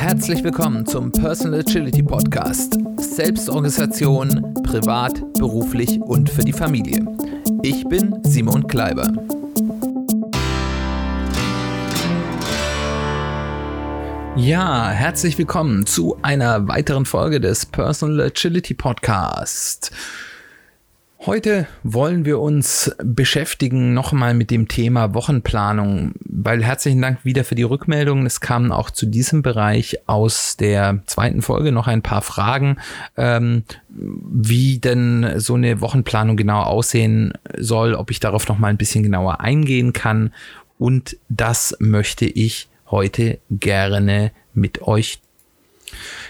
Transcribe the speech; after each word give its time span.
Herzlich 0.00 0.42
willkommen 0.42 0.86
zum 0.86 1.12
Personal 1.12 1.60
Agility 1.60 2.02
Podcast. 2.02 2.78
Selbstorganisation, 2.96 4.54
privat, 4.62 5.20
beruflich 5.34 6.00
und 6.00 6.30
für 6.30 6.40
die 6.40 6.54
Familie. 6.54 7.04
Ich 7.62 7.84
bin 7.84 8.18
Simon 8.22 8.66
Kleiber. 8.66 9.12
Ja, 14.36 14.88
herzlich 14.88 15.36
willkommen 15.36 15.84
zu 15.84 16.16
einer 16.22 16.66
weiteren 16.66 17.04
Folge 17.04 17.38
des 17.38 17.66
Personal 17.66 18.28
Agility 18.28 18.72
Podcast. 18.72 19.92
Heute 21.26 21.66
wollen 21.82 22.24
wir 22.24 22.38
uns 22.38 22.96
beschäftigen 23.04 23.92
nochmal 23.92 24.32
mit 24.32 24.50
dem 24.50 24.68
Thema 24.68 25.12
Wochenplanung, 25.12 26.12
weil 26.24 26.64
herzlichen 26.64 27.02
Dank 27.02 27.26
wieder 27.26 27.44
für 27.44 27.54
die 27.54 27.62
Rückmeldungen. 27.62 28.24
Es 28.24 28.40
kamen 28.40 28.72
auch 28.72 28.88
zu 28.88 29.04
diesem 29.04 29.42
Bereich 29.42 29.98
aus 30.08 30.56
der 30.56 31.02
zweiten 31.04 31.42
Folge 31.42 31.72
noch 31.72 31.88
ein 31.88 32.00
paar 32.00 32.22
Fragen, 32.22 32.78
ähm, 33.18 33.64
wie 33.90 34.78
denn 34.78 35.38
so 35.38 35.56
eine 35.56 35.82
Wochenplanung 35.82 36.38
genau 36.38 36.62
aussehen 36.62 37.34
soll, 37.58 37.92
ob 37.92 38.10
ich 38.10 38.20
darauf 38.20 38.48
nochmal 38.48 38.70
ein 38.70 38.78
bisschen 38.78 39.02
genauer 39.02 39.40
eingehen 39.40 39.92
kann. 39.92 40.32
Und 40.78 41.18
das 41.28 41.76
möchte 41.80 42.24
ich 42.24 42.70
heute 42.90 43.40
gerne 43.50 44.32
mit 44.54 44.80
euch. 44.80 45.20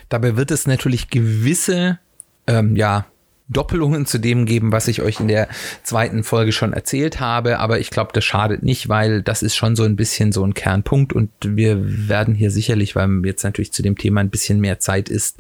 Dabei 0.09 0.37
wird 0.37 0.51
es 0.51 0.67
natürlich 0.67 1.11
gewisse 1.11 2.01
ähm, 2.49 2.75
ja, 2.75 3.07
Doppelungen 3.51 4.07
zu 4.07 4.19
dem 4.19 4.47
geben, 4.47 4.73
was 4.73 4.89
ich 4.89 5.03
euch 5.03 5.21
in 5.21 5.29
der 5.29 5.49
zweiten 5.83 6.23
Folge 6.23 6.53
schon 6.53 6.73
erzählt 6.73 7.21
habe. 7.21 7.59
Aber 7.59 7.81
ich 7.81 7.91
glaube, 7.91 8.13
das 8.15 8.25
schadet 8.25 8.63
nicht, 8.63 8.89
weil 8.89 9.23
das 9.23 9.43
ist 9.43 9.57
schon 9.57 9.77
so 9.77 9.83
ein 9.83 9.97
bisschen 9.97 10.33
so 10.33 10.45
ein 10.45 10.55
Kernpunkt 10.55 11.13
und 11.13 11.31
wir 11.43 12.09
werden 12.09 12.35
hier 12.35 12.51
sicherlich, 12.51 12.97
weil 12.97 13.11
jetzt 13.25 13.43
natürlich 13.43 13.73
zu 13.73 13.83
dem 13.83 13.99
Thema 13.99 14.21
ein 14.21 14.31
bisschen 14.31 14.61
mehr 14.61 14.79
Zeit 14.79 15.09
ist, 15.09 15.39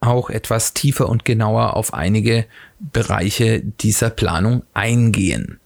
auch 0.00 0.30
etwas 0.30 0.74
tiefer 0.74 1.08
und 1.08 1.24
genauer 1.24 1.74
auf 1.74 1.94
einige 1.94 2.44
Bereiche 2.78 3.60
dieser 3.60 4.10
Planung 4.10 4.62
eingehen. 4.74 5.58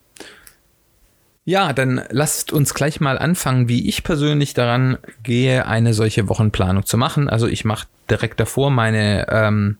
Ja, 1.44 1.72
dann 1.72 2.02
lasst 2.10 2.52
uns 2.52 2.74
gleich 2.74 3.00
mal 3.00 3.18
anfangen, 3.18 3.68
wie 3.68 3.88
ich 3.88 4.04
persönlich 4.04 4.54
daran 4.54 4.98
gehe, 5.24 5.66
eine 5.66 5.94
solche 5.94 6.28
Wochenplanung 6.28 6.86
zu 6.86 6.96
machen. 6.96 7.28
Also 7.28 7.48
ich 7.48 7.64
mache 7.64 7.88
direkt 8.08 8.38
davor 8.38 8.70
meine 8.70 9.26
ähm, 9.28 9.76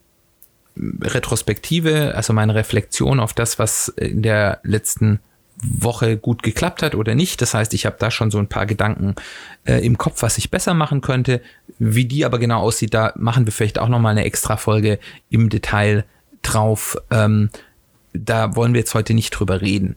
Retrospektive, 0.77 2.15
also 2.15 2.33
meine 2.33 2.55
Reflexion 2.55 3.21
auf 3.21 3.33
das, 3.33 3.59
was 3.59 3.89
in 3.89 4.23
der 4.23 4.61
letzten 4.63 5.21
Woche 5.63 6.17
gut 6.17 6.43
geklappt 6.43 6.83
hat 6.83 6.95
oder 6.95 7.15
nicht. 7.15 7.43
Das 7.43 7.55
heißt, 7.55 7.75
ich 7.75 7.87
habe 7.87 7.97
da 7.99 8.11
schon 8.11 8.31
so 8.31 8.39
ein 8.39 8.49
paar 8.49 8.67
Gedanken 8.67 9.15
äh, 9.65 9.85
im 9.85 9.99
Kopf, 9.99 10.23
was 10.23 10.39
ich 10.39 10.51
besser 10.51 10.75
machen 10.75 11.01
könnte. 11.01 11.43
Wie 11.79 12.07
die 12.07 12.25
aber 12.25 12.39
genau 12.39 12.61
aussieht, 12.61 12.95
da 12.95 13.13
machen 13.17 13.47
wir 13.47 13.53
vielleicht 13.53 13.79
auch 13.79 13.89
nochmal 13.89 14.13
eine 14.13 14.25
extra 14.25 14.57
Folge 14.57 14.99
im 15.29 15.49
Detail 15.49 16.05
drauf. 16.43 16.97
Ähm, 17.11 17.51
da 18.13 18.57
wollen 18.57 18.73
wir 18.73 18.81
jetzt 18.81 18.95
heute 18.95 19.15
nicht 19.15 19.31
drüber 19.31 19.61
reden. 19.61 19.97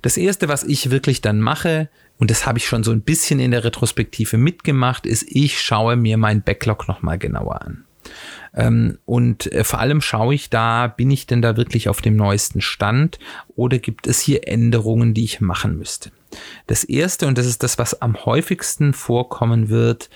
Das 0.00 0.16
erste, 0.16 0.48
was 0.48 0.64
ich 0.64 0.90
wirklich 0.90 1.20
dann 1.20 1.40
mache, 1.40 1.88
und 2.18 2.30
das 2.30 2.46
habe 2.46 2.58
ich 2.58 2.66
schon 2.66 2.84
so 2.84 2.90
ein 2.90 3.02
bisschen 3.02 3.38
in 3.40 3.50
der 3.50 3.64
Retrospektive 3.64 4.36
mitgemacht, 4.36 5.06
ist, 5.06 5.24
ich 5.28 5.60
schaue 5.60 5.96
mir 5.96 6.16
mein 6.16 6.42
Backlog 6.42 6.88
nochmal 6.88 7.18
genauer 7.18 7.62
an. 7.62 7.84
Ähm, 8.54 8.98
und 9.04 9.50
äh, 9.52 9.64
vor 9.64 9.78
allem 9.78 10.00
schaue 10.00 10.34
ich 10.34 10.50
da, 10.50 10.86
bin 10.88 11.10
ich 11.10 11.26
denn 11.26 11.42
da 11.42 11.56
wirklich 11.56 11.88
auf 11.88 12.00
dem 12.00 12.16
neuesten 12.16 12.60
Stand 12.60 13.18
oder 13.56 13.78
gibt 13.78 14.06
es 14.06 14.20
hier 14.20 14.46
Änderungen, 14.48 15.14
die 15.14 15.24
ich 15.24 15.40
machen 15.40 15.78
müsste? 15.78 16.10
Das 16.66 16.84
erste, 16.84 17.26
und 17.26 17.38
das 17.38 17.46
ist 17.46 17.62
das, 17.62 17.78
was 17.78 18.00
am 18.00 18.24
häufigsten 18.24 18.94
vorkommen 18.94 19.68
wird, 19.68 20.08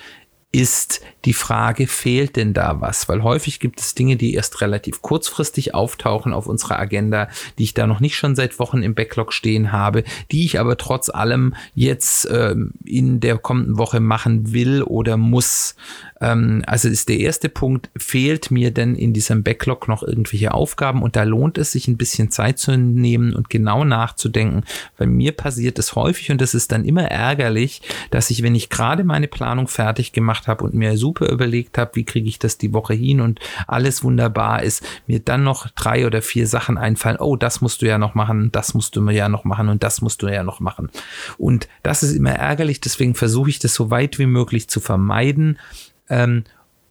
ist 0.53 1.03
die 1.27 1.35
Frage, 1.35 1.87
fehlt 1.87 2.37
denn 2.37 2.55
da 2.55 2.81
was? 2.81 3.11
Weil 3.11 3.23
häufig 3.23 3.61
gibt 3.61 3.79
es 3.79 3.95
Dinge, 3.95 4.17
die 4.17 4.33
erst 4.33 4.63
relativ 4.63 5.03
kurzfristig 5.03 5.75
auftauchen 5.75 6.33
auf 6.33 6.47
unserer 6.47 6.79
Agenda, 6.79 7.29
die 7.59 7.65
ich 7.65 7.75
da 7.75 7.87
noch 7.87 8.01
nicht 8.01 8.17
schon 8.17 8.35
seit 8.35 8.59
Wochen 8.59 8.83
im 8.83 8.95
Backlog 8.95 9.35
stehen 9.35 9.71
habe, 9.71 10.03
die 10.31 10.47
ich 10.47 10.59
aber 10.59 10.79
trotz 10.79 11.11
allem 11.11 11.55
jetzt 11.75 12.27
ähm, 12.31 12.73
in 12.85 13.21
der 13.21 13.37
kommenden 13.37 13.77
Woche 13.77 14.01
machen 14.01 14.55
will 14.55 14.83
oder 14.83 15.19
muss. 15.19 15.77
Ähm, 16.21 16.63
also 16.67 16.89
ist 16.89 17.09
der 17.09 17.19
erste 17.19 17.49
Punkt, 17.49 17.91
fehlt 17.97 18.51
mir 18.51 18.71
denn 18.71 18.95
in 18.95 19.13
diesem 19.13 19.43
Backlog 19.43 19.89
noch 19.89 20.03
irgendwelche 20.03 20.53
Aufgaben? 20.53 21.03
Und 21.03 21.17
da 21.17 21.25
lohnt 21.25 21.59
es 21.59 21.73
sich 21.73 21.89
ein 21.89 21.97
bisschen 21.97 22.31
Zeit 22.31 22.59
zu 22.59 22.77
nehmen 22.77 23.35
und 23.35 23.51
genau 23.51 23.85
nachzudenken, 23.85 24.65
weil 24.97 25.09
mir 25.09 25.33
passiert 25.33 25.79
es 25.79 25.95
häufig 25.95 26.31
und 26.31 26.41
das 26.41 26.55
ist 26.55 26.73
dann 26.73 26.85
immer 26.85 27.05
ärgerlich, 27.05 27.83
dass 28.11 28.31
ich, 28.31 28.43
wenn 28.43 28.55
ich 28.55 28.71
gerade 28.71 29.05
meine 29.05 29.29
Planung 29.29 29.69
fertig 29.69 30.13
gemacht 30.13 30.49
habe 30.49 30.65
und 30.65 30.75
mir 30.75 30.97
super 30.97 31.31
überlegt 31.31 31.79
habe, 31.79 31.93
wie 31.95 32.05
kriege 32.05 32.29
ich 32.29 32.39
das 32.39 32.59
die 32.59 32.73
Woche 32.73 32.95
hin 32.95 33.21
und 33.21 33.41
alles 33.67 34.03
wunderbar 34.03 34.63
ist, 34.63 34.85
mir 35.07 35.21
dann 35.21 35.45
noch 35.45 35.69
drei 35.71 36.07
oder 36.07 36.23
vier 36.23 36.47
Sachen 36.47 36.79
einfallen, 36.79 37.19
oh, 37.19 37.37
das 37.37 37.61
musst 37.61 37.83
du 37.83 37.87
ja 37.87 37.99
noch 37.99 38.15
machen, 38.15 38.51
das 38.53 38.75
musst 38.75 38.97
du 38.97 39.03
mir 39.03 39.13
ja 39.13 39.29
noch 39.29 39.45
machen 39.45 39.69
und 39.69 39.83
das 39.83 40.01
musst 40.01 40.23
du 40.23 40.29
ja 40.29 40.43
noch 40.43 40.61
machen. 40.61 40.91
Und 41.39 41.69
das 41.83 42.03
ist 42.03 42.13
immer 42.13 42.33
ärgerlich, 42.33 42.81
deswegen 42.81 43.15
versuche 43.15 43.51
ich 43.51 43.59
das 43.59 43.75
so 43.75 43.91
weit 43.91 44.19
wie 44.19 44.27
möglich 44.27 44.69
zu 44.69 44.81
vermeiden 44.81 45.59
ähm, 46.09 46.45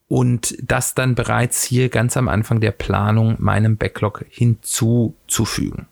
und 0.08 0.56
das 0.62 0.94
dann 0.94 1.16
bereits 1.16 1.64
hier 1.64 1.90
ganz 1.90 2.16
am 2.16 2.28
Anfang 2.28 2.60
der 2.60 2.72
Planung 2.72 3.36
meinem 3.40 3.78
Backlog 3.78 4.26
hinzuzufügen. 4.30 5.88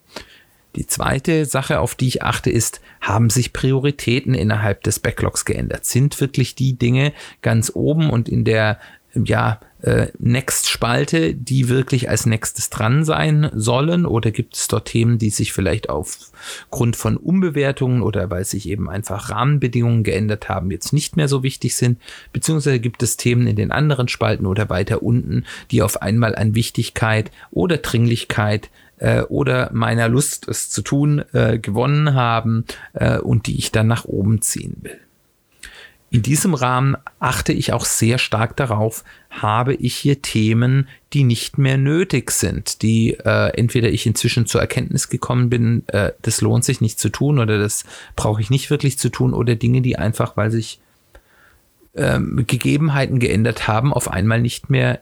Die 0.75 0.87
zweite 0.87 1.45
Sache, 1.45 1.79
auf 1.79 1.93
die 1.93 2.07
ich 2.07 2.23
achte, 2.23 2.49
ist, 2.49 2.81
haben 2.99 3.29
sich 3.29 3.53
Prioritäten 3.53 4.33
innerhalb 4.33 4.83
des 4.83 4.99
Backlogs 4.99 5.45
geändert? 5.45 5.85
Sind 5.85 6.19
wirklich 6.19 6.55
die 6.55 6.77
Dinge 6.77 7.13
ganz 7.41 7.71
oben 7.73 8.09
und 8.09 8.27
in 8.27 8.43
der 8.43 8.79
ja, 9.15 9.59
äh, 9.81 10.07
Next-Spalte, 10.17 11.33
die 11.35 11.69
wirklich 11.69 12.09
als 12.09 12.25
nächstes 12.25 12.69
dran 12.69 13.03
sein 13.03 13.49
sollen? 13.53 14.05
Oder 14.05 14.31
gibt 14.31 14.55
es 14.55 14.67
dort 14.67 14.87
Themen, 14.87 15.17
die 15.17 15.29
sich 15.29 15.53
vielleicht 15.53 15.89
aufgrund 15.89 16.95
von 16.95 17.17
Umbewertungen 17.17 18.01
oder 18.01 18.29
weil 18.29 18.45
sich 18.45 18.69
eben 18.69 18.89
einfach 18.89 19.29
Rahmenbedingungen 19.29 20.03
geändert 20.03 20.49
haben, 20.49 20.71
jetzt 20.71 20.93
nicht 20.93 21.17
mehr 21.17 21.27
so 21.27 21.43
wichtig 21.43 21.75
sind? 21.75 21.99
Beziehungsweise 22.31 22.79
gibt 22.79 23.03
es 23.03 23.17
Themen 23.17 23.45
in 23.45 23.55
den 23.55 23.71
anderen 23.71 24.07
Spalten 24.07 24.45
oder 24.45 24.69
weiter 24.69 25.03
unten, 25.03 25.45
die 25.69 25.81
auf 25.81 26.01
einmal 26.01 26.35
an 26.35 26.55
Wichtigkeit 26.55 27.31
oder 27.51 27.77
Dringlichkeit 27.77 28.69
äh, 28.97 29.21
oder 29.23 29.69
meiner 29.73 30.07
Lust, 30.07 30.47
es 30.47 30.69
zu 30.69 30.81
tun, 30.81 31.23
äh, 31.33 31.59
gewonnen 31.59 32.13
haben 32.13 32.65
äh, 32.93 33.19
und 33.19 33.47
die 33.47 33.57
ich 33.57 33.71
dann 33.71 33.87
nach 33.87 34.05
oben 34.05 34.41
ziehen 34.41 34.77
will. 34.81 34.99
In 36.13 36.21
diesem 36.21 36.53
Rahmen 36.53 36.95
achte 37.17 37.53
ich 37.53 37.73
auch 37.73 37.85
sehr 37.85 38.19
stark 38.19 38.55
darauf, 38.55 39.03
habe 39.31 39.73
ich 39.73 39.95
hier 39.95 40.21
Themen, 40.21 40.87
die 41.11 41.23
nicht 41.23 41.57
mehr 41.57 41.79
nötig 41.79 42.29
sind, 42.29 42.83
die 42.83 43.15
äh, 43.15 43.47
entweder 43.57 43.89
ich 43.89 44.05
inzwischen 44.05 44.45
zur 44.45 44.61
Erkenntnis 44.61 45.09
gekommen 45.09 45.49
bin, 45.49 45.81
äh, 45.87 46.11
das 46.21 46.41
lohnt 46.41 46.65
sich 46.65 46.81
nicht 46.81 46.99
zu 46.99 47.09
tun 47.09 47.39
oder 47.39 47.57
das 47.57 47.83
brauche 48.15 48.41
ich 48.41 48.51
nicht 48.51 48.69
wirklich 48.69 48.99
zu 48.99 49.09
tun 49.09 49.33
oder 49.33 49.55
Dinge, 49.55 49.81
die 49.81 49.97
einfach, 49.97 50.37
weil 50.37 50.51
sich 50.51 50.79
ähm, 51.95 52.43
Gegebenheiten 52.45 53.17
geändert 53.17 53.67
haben, 53.67 53.91
auf 53.91 54.11
einmal 54.11 54.39
nicht 54.39 54.69
mehr 54.69 55.01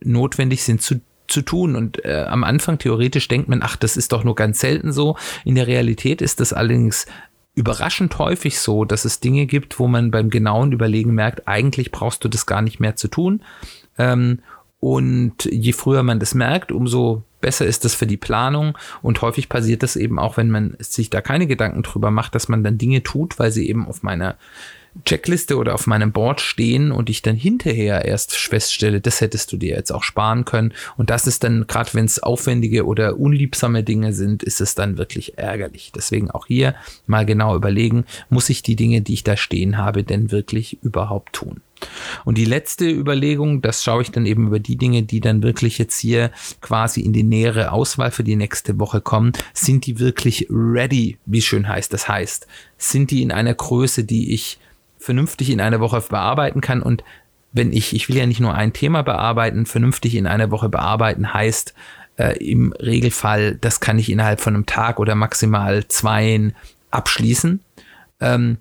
notwendig 0.00 0.62
sind 0.62 0.80
zu 0.80 1.00
zu 1.26 1.42
tun. 1.42 1.76
Und 1.76 2.04
äh, 2.04 2.26
am 2.28 2.44
Anfang 2.44 2.78
theoretisch 2.78 3.26
denkt 3.26 3.48
man, 3.48 3.62
ach, 3.62 3.74
das 3.76 3.96
ist 3.96 4.12
doch 4.12 4.22
nur 4.22 4.34
ganz 4.34 4.60
selten 4.60 4.92
so. 4.92 5.16
In 5.44 5.54
der 5.54 5.66
Realität 5.66 6.20
ist 6.20 6.40
das 6.40 6.52
allerdings 6.52 7.06
überraschend 7.54 8.18
häufig 8.18 8.58
so, 8.58 8.84
dass 8.84 9.04
es 9.04 9.20
Dinge 9.20 9.46
gibt, 9.46 9.78
wo 9.78 9.86
man 9.86 10.10
beim 10.10 10.30
genauen 10.30 10.72
Überlegen 10.72 11.14
merkt, 11.14 11.46
eigentlich 11.46 11.92
brauchst 11.92 12.24
du 12.24 12.28
das 12.28 12.46
gar 12.46 12.62
nicht 12.62 12.80
mehr 12.80 12.96
zu 12.96 13.08
tun. 13.08 13.42
Ähm, 13.98 14.40
und 14.80 15.44
je 15.44 15.72
früher 15.72 16.02
man 16.02 16.18
das 16.18 16.34
merkt, 16.34 16.72
umso 16.72 17.22
besser 17.40 17.66
ist 17.66 17.84
das 17.84 17.94
für 17.94 18.06
die 18.06 18.16
Planung. 18.16 18.76
Und 19.02 19.20
häufig 19.22 19.48
passiert 19.48 19.82
das 19.82 19.96
eben 19.96 20.18
auch, 20.18 20.36
wenn 20.36 20.50
man 20.50 20.76
sich 20.80 21.10
da 21.10 21.20
keine 21.20 21.46
Gedanken 21.46 21.82
drüber 21.82 22.10
macht, 22.10 22.34
dass 22.34 22.48
man 22.48 22.64
dann 22.64 22.78
Dinge 22.78 23.02
tut, 23.02 23.38
weil 23.38 23.52
sie 23.52 23.68
eben 23.68 23.86
auf 23.86 24.02
meiner 24.02 24.36
Checkliste 25.04 25.56
oder 25.56 25.74
auf 25.74 25.86
meinem 25.86 26.12
Board 26.12 26.40
stehen 26.40 26.92
und 26.92 27.08
ich 27.08 27.22
dann 27.22 27.36
hinterher 27.36 28.04
erst 28.04 28.34
feststelle, 28.34 29.00
das 29.00 29.20
hättest 29.20 29.50
du 29.52 29.56
dir 29.56 29.74
jetzt 29.76 29.90
auch 29.90 30.02
sparen 30.02 30.44
können. 30.44 30.74
Und 30.96 31.10
das 31.10 31.26
ist 31.26 31.44
dann, 31.44 31.66
gerade 31.66 31.94
wenn 31.94 32.04
es 32.04 32.22
aufwendige 32.22 32.84
oder 32.84 33.18
unliebsame 33.18 33.82
Dinge 33.84 34.12
sind, 34.12 34.42
ist 34.42 34.60
es 34.60 34.74
dann 34.74 34.98
wirklich 34.98 35.38
ärgerlich. 35.38 35.92
Deswegen 35.94 36.30
auch 36.30 36.46
hier 36.46 36.74
mal 37.06 37.24
genau 37.24 37.56
überlegen, 37.56 38.04
muss 38.28 38.50
ich 38.50 38.62
die 38.62 38.76
Dinge, 38.76 39.00
die 39.00 39.14
ich 39.14 39.24
da 39.24 39.36
stehen 39.36 39.78
habe, 39.78 40.04
denn 40.04 40.30
wirklich 40.30 40.82
überhaupt 40.82 41.32
tun? 41.32 41.62
Und 42.24 42.38
die 42.38 42.44
letzte 42.44 42.88
Überlegung, 42.88 43.60
das 43.62 43.82
schaue 43.82 44.02
ich 44.02 44.10
dann 44.10 44.26
eben 44.26 44.46
über 44.46 44.60
die 44.60 44.76
Dinge, 44.76 45.02
die 45.02 45.20
dann 45.20 45.42
wirklich 45.42 45.78
jetzt 45.78 45.98
hier 45.98 46.30
quasi 46.60 47.00
in 47.00 47.12
die 47.12 47.24
nähere 47.24 47.72
Auswahl 47.72 48.10
für 48.10 48.24
die 48.24 48.36
nächste 48.36 48.78
Woche 48.78 49.00
kommen. 49.00 49.32
Sind 49.52 49.86
die 49.86 49.98
wirklich 49.98 50.46
ready, 50.48 51.18
wie 51.26 51.42
schön 51.42 51.66
heißt? 51.66 51.92
Das 51.92 52.08
heißt, 52.08 52.46
sind 52.78 53.10
die 53.10 53.22
in 53.22 53.32
einer 53.32 53.54
Größe, 53.54 54.04
die 54.04 54.32
ich 54.32 54.58
vernünftig 55.02 55.50
in 55.50 55.60
einer 55.60 55.80
Woche 55.80 56.00
bearbeiten 56.00 56.60
kann. 56.60 56.82
Und 56.82 57.04
wenn 57.52 57.72
ich, 57.72 57.94
ich 57.94 58.08
will 58.08 58.16
ja 58.16 58.26
nicht 58.26 58.40
nur 58.40 58.54
ein 58.54 58.72
Thema 58.72 59.02
bearbeiten, 59.02 59.66
vernünftig 59.66 60.14
in 60.14 60.26
einer 60.26 60.50
Woche 60.50 60.68
bearbeiten 60.68 61.34
heißt 61.34 61.74
äh, 62.16 62.38
im 62.38 62.72
Regelfall, 62.72 63.56
das 63.56 63.80
kann 63.80 63.98
ich 63.98 64.10
innerhalb 64.10 64.40
von 64.40 64.54
einem 64.54 64.66
Tag 64.66 65.00
oder 65.00 65.14
maximal 65.14 65.86
zwei 65.88 66.52
abschließen. 66.90 67.60
Ähm, 68.20 68.58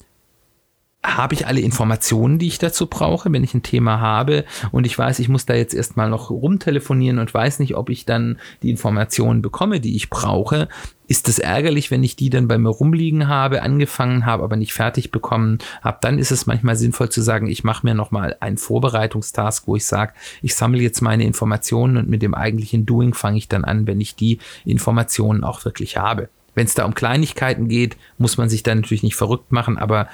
habe 1.04 1.34
ich 1.34 1.48
alle 1.48 1.62
Informationen, 1.62 2.38
die 2.38 2.48
ich 2.48 2.60
dazu 2.60 2.86
brauche, 2.86 3.32
wenn 3.32 3.44
ich 3.44 3.56
ein 3.56 3.64
Thema 3.64 4.00
habe? 4.00 4.46
Und 4.72 4.86
ich 4.86 4.98
weiß, 4.98 5.20
ich 5.20 5.30
muss 5.30 5.48
da 5.48 5.56
jetzt 5.56 5.74
erstmal 5.74 6.10
noch 6.10 6.30
rumtelefonieren 6.30 7.18
und 7.18 7.34
weiß 7.34 7.60
nicht, 7.60 7.76
ob 7.76 7.90
ich 7.90 8.06
dann 8.06 8.38
die 8.62 8.70
Informationen 8.70 9.42
bekomme, 9.42 9.80
die 9.80 9.96
ich 9.96 10.12
brauche, 10.12 10.68
ist 11.08 11.28
es 11.28 11.40
ärgerlich, 11.40 11.90
wenn 11.90 12.04
ich 12.04 12.16
die 12.16 12.30
dann 12.30 12.48
bei 12.48 12.58
mir 12.58 12.70
rumliegen 12.70 13.28
habe, 13.28 13.64
angefangen 13.64 14.26
habe, 14.26 14.44
aber 14.44 14.56
nicht 14.56 14.74
fertig 14.74 15.12
bekommen 15.12 15.58
habe, 15.82 15.98
dann 16.02 16.20
ist 16.20 16.32
es 16.32 16.46
manchmal 16.46 16.76
sinnvoll 16.76 17.10
zu 17.10 17.22
sagen, 17.22 17.48
ich 17.48 17.64
mache 17.64 17.86
mir 17.86 17.96
nochmal 17.96 18.38
einen 18.40 18.58
Vorbereitungstask, 18.58 19.68
wo 19.68 19.76
ich 19.76 19.86
sage, 19.86 20.14
ich 20.42 20.56
sammle 20.56 20.82
jetzt 20.82 21.02
meine 21.02 21.26
Informationen 21.26 21.98
und 21.98 22.10
mit 22.10 22.22
dem 22.22 22.36
eigentlichen 22.36 22.86
Doing 22.86 23.14
fange 23.14 23.40
ich 23.40 23.50
dann 23.50 23.66
an, 23.66 23.88
wenn 23.88 24.00
ich 24.00 24.16
die 24.16 24.38
Informationen 24.66 25.44
auch 25.44 25.66
wirklich 25.66 25.98
habe. 25.98 26.30
Wenn 26.54 26.66
es 26.66 26.76
da 26.76 26.86
um 26.86 26.94
Kleinigkeiten 26.94 27.68
geht, 27.68 27.98
muss 28.18 28.38
man 28.38 28.50
sich 28.50 28.62
da 28.64 28.76
natürlich 28.76 29.04
nicht 29.04 29.16
verrückt 29.16 29.52
machen, 29.52 29.78
aber 29.78 30.08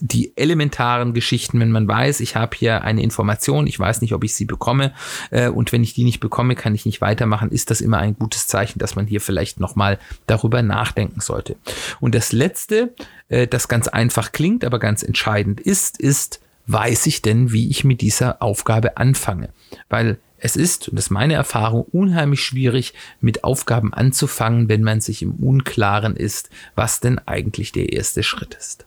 die 0.00 0.36
elementaren 0.36 1.12
Geschichten, 1.14 1.60
wenn 1.60 1.70
man 1.70 1.86
weiß, 1.86 2.20
ich 2.20 2.36
habe 2.36 2.56
hier 2.56 2.82
eine 2.82 3.02
Information, 3.02 3.66
ich 3.66 3.78
weiß 3.78 4.00
nicht, 4.00 4.14
ob 4.14 4.24
ich 4.24 4.34
sie 4.34 4.46
bekomme 4.46 4.92
äh, 5.30 5.48
und 5.48 5.72
wenn 5.72 5.82
ich 5.82 5.94
die 5.94 6.04
nicht 6.04 6.20
bekomme, 6.20 6.54
kann 6.54 6.74
ich 6.74 6.86
nicht 6.86 7.00
weitermachen, 7.00 7.50
ist 7.50 7.70
das 7.70 7.80
immer 7.80 7.98
ein 7.98 8.16
gutes 8.16 8.46
Zeichen, 8.46 8.78
dass 8.78 8.96
man 8.96 9.06
hier 9.06 9.20
vielleicht 9.20 9.60
nochmal 9.60 9.98
darüber 10.26 10.62
nachdenken 10.62 11.20
sollte. 11.20 11.56
Und 12.00 12.14
das 12.14 12.32
Letzte, 12.32 12.94
äh, 13.28 13.46
das 13.46 13.68
ganz 13.68 13.88
einfach 13.88 14.32
klingt, 14.32 14.64
aber 14.64 14.78
ganz 14.78 15.02
entscheidend 15.02 15.60
ist, 15.60 16.00
ist, 16.00 16.40
weiß 16.66 17.06
ich 17.06 17.22
denn, 17.22 17.52
wie 17.52 17.68
ich 17.68 17.84
mit 17.84 18.00
dieser 18.00 18.42
Aufgabe 18.42 18.96
anfange? 18.96 19.50
Weil 19.88 20.18
es 20.38 20.56
ist, 20.56 20.88
und 20.88 20.96
das 20.96 21.06
ist 21.06 21.10
meine 21.10 21.34
Erfahrung, 21.34 21.84
unheimlich 21.92 22.42
schwierig, 22.42 22.94
mit 23.20 23.44
Aufgaben 23.44 23.92
anzufangen, 23.92 24.68
wenn 24.68 24.82
man 24.82 25.00
sich 25.00 25.20
im 25.22 25.32
Unklaren 25.32 26.16
ist, 26.16 26.48
was 26.74 27.00
denn 27.00 27.18
eigentlich 27.18 27.72
der 27.72 27.92
erste 27.92 28.22
Schritt 28.22 28.54
ist. 28.54 28.86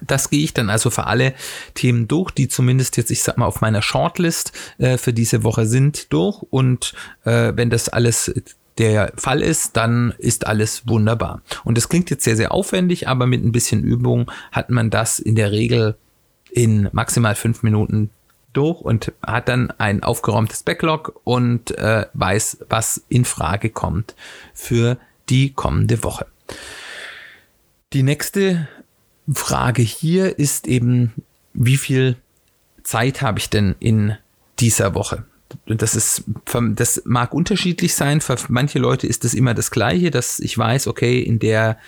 Das 0.00 0.30
gehe 0.30 0.42
ich 0.42 0.54
dann 0.54 0.70
also 0.70 0.90
für 0.90 1.06
alle 1.06 1.34
Themen 1.74 2.08
durch, 2.08 2.30
die 2.30 2.48
zumindest 2.48 2.96
jetzt, 2.96 3.10
ich 3.10 3.22
sag 3.22 3.38
mal, 3.38 3.46
auf 3.46 3.60
meiner 3.60 3.82
Shortlist 3.82 4.52
äh, 4.78 4.98
für 4.98 5.12
diese 5.12 5.44
Woche 5.44 5.66
sind, 5.66 6.12
durch. 6.12 6.42
Und 6.50 6.94
äh, 7.24 7.52
wenn 7.54 7.70
das 7.70 7.88
alles 7.88 8.32
der 8.78 9.12
Fall 9.16 9.42
ist, 9.42 9.76
dann 9.76 10.14
ist 10.18 10.46
alles 10.46 10.86
wunderbar. 10.86 11.42
Und 11.64 11.76
das 11.76 11.88
klingt 11.88 12.10
jetzt 12.10 12.24
sehr, 12.24 12.36
sehr 12.36 12.52
aufwendig, 12.52 13.08
aber 13.08 13.26
mit 13.26 13.44
ein 13.44 13.52
bisschen 13.52 13.82
Übung 13.82 14.30
hat 14.52 14.70
man 14.70 14.90
das 14.90 15.18
in 15.18 15.34
der 15.34 15.50
Regel 15.50 15.96
in 16.50 16.88
maximal 16.92 17.34
fünf 17.34 17.62
Minuten 17.62 18.10
durch 18.52 18.80
und 18.80 19.12
hat 19.24 19.48
dann 19.48 19.70
ein 19.72 20.02
aufgeräumtes 20.02 20.62
Backlog 20.62 21.20
und 21.24 21.76
äh, 21.76 22.06
weiß, 22.14 22.64
was 22.68 23.04
in 23.08 23.24
Frage 23.24 23.70
kommt 23.70 24.14
für 24.54 24.98
die 25.28 25.52
kommende 25.52 26.02
Woche. 26.02 26.26
Die 27.92 28.02
nächste 28.02 28.68
Frage 29.32 29.82
hier 29.82 30.38
ist 30.38 30.66
eben, 30.66 31.12
wie 31.52 31.76
viel 31.76 32.16
Zeit 32.82 33.22
habe 33.22 33.38
ich 33.38 33.50
denn 33.50 33.74
in 33.78 34.16
dieser 34.58 34.94
Woche? 34.94 35.24
Das 35.66 35.94
ist, 35.94 36.24
das 36.74 37.02
mag 37.04 37.32
unterschiedlich 37.32 37.94
sein. 37.94 38.20
Für 38.20 38.36
manche 38.48 38.78
Leute 38.78 39.06
ist 39.06 39.24
das 39.24 39.34
immer 39.34 39.54
das 39.54 39.70
Gleiche, 39.70 40.10
dass 40.10 40.38
ich 40.38 40.56
weiß, 40.56 40.86
okay, 40.86 41.20
in 41.20 41.38
der 41.38 41.78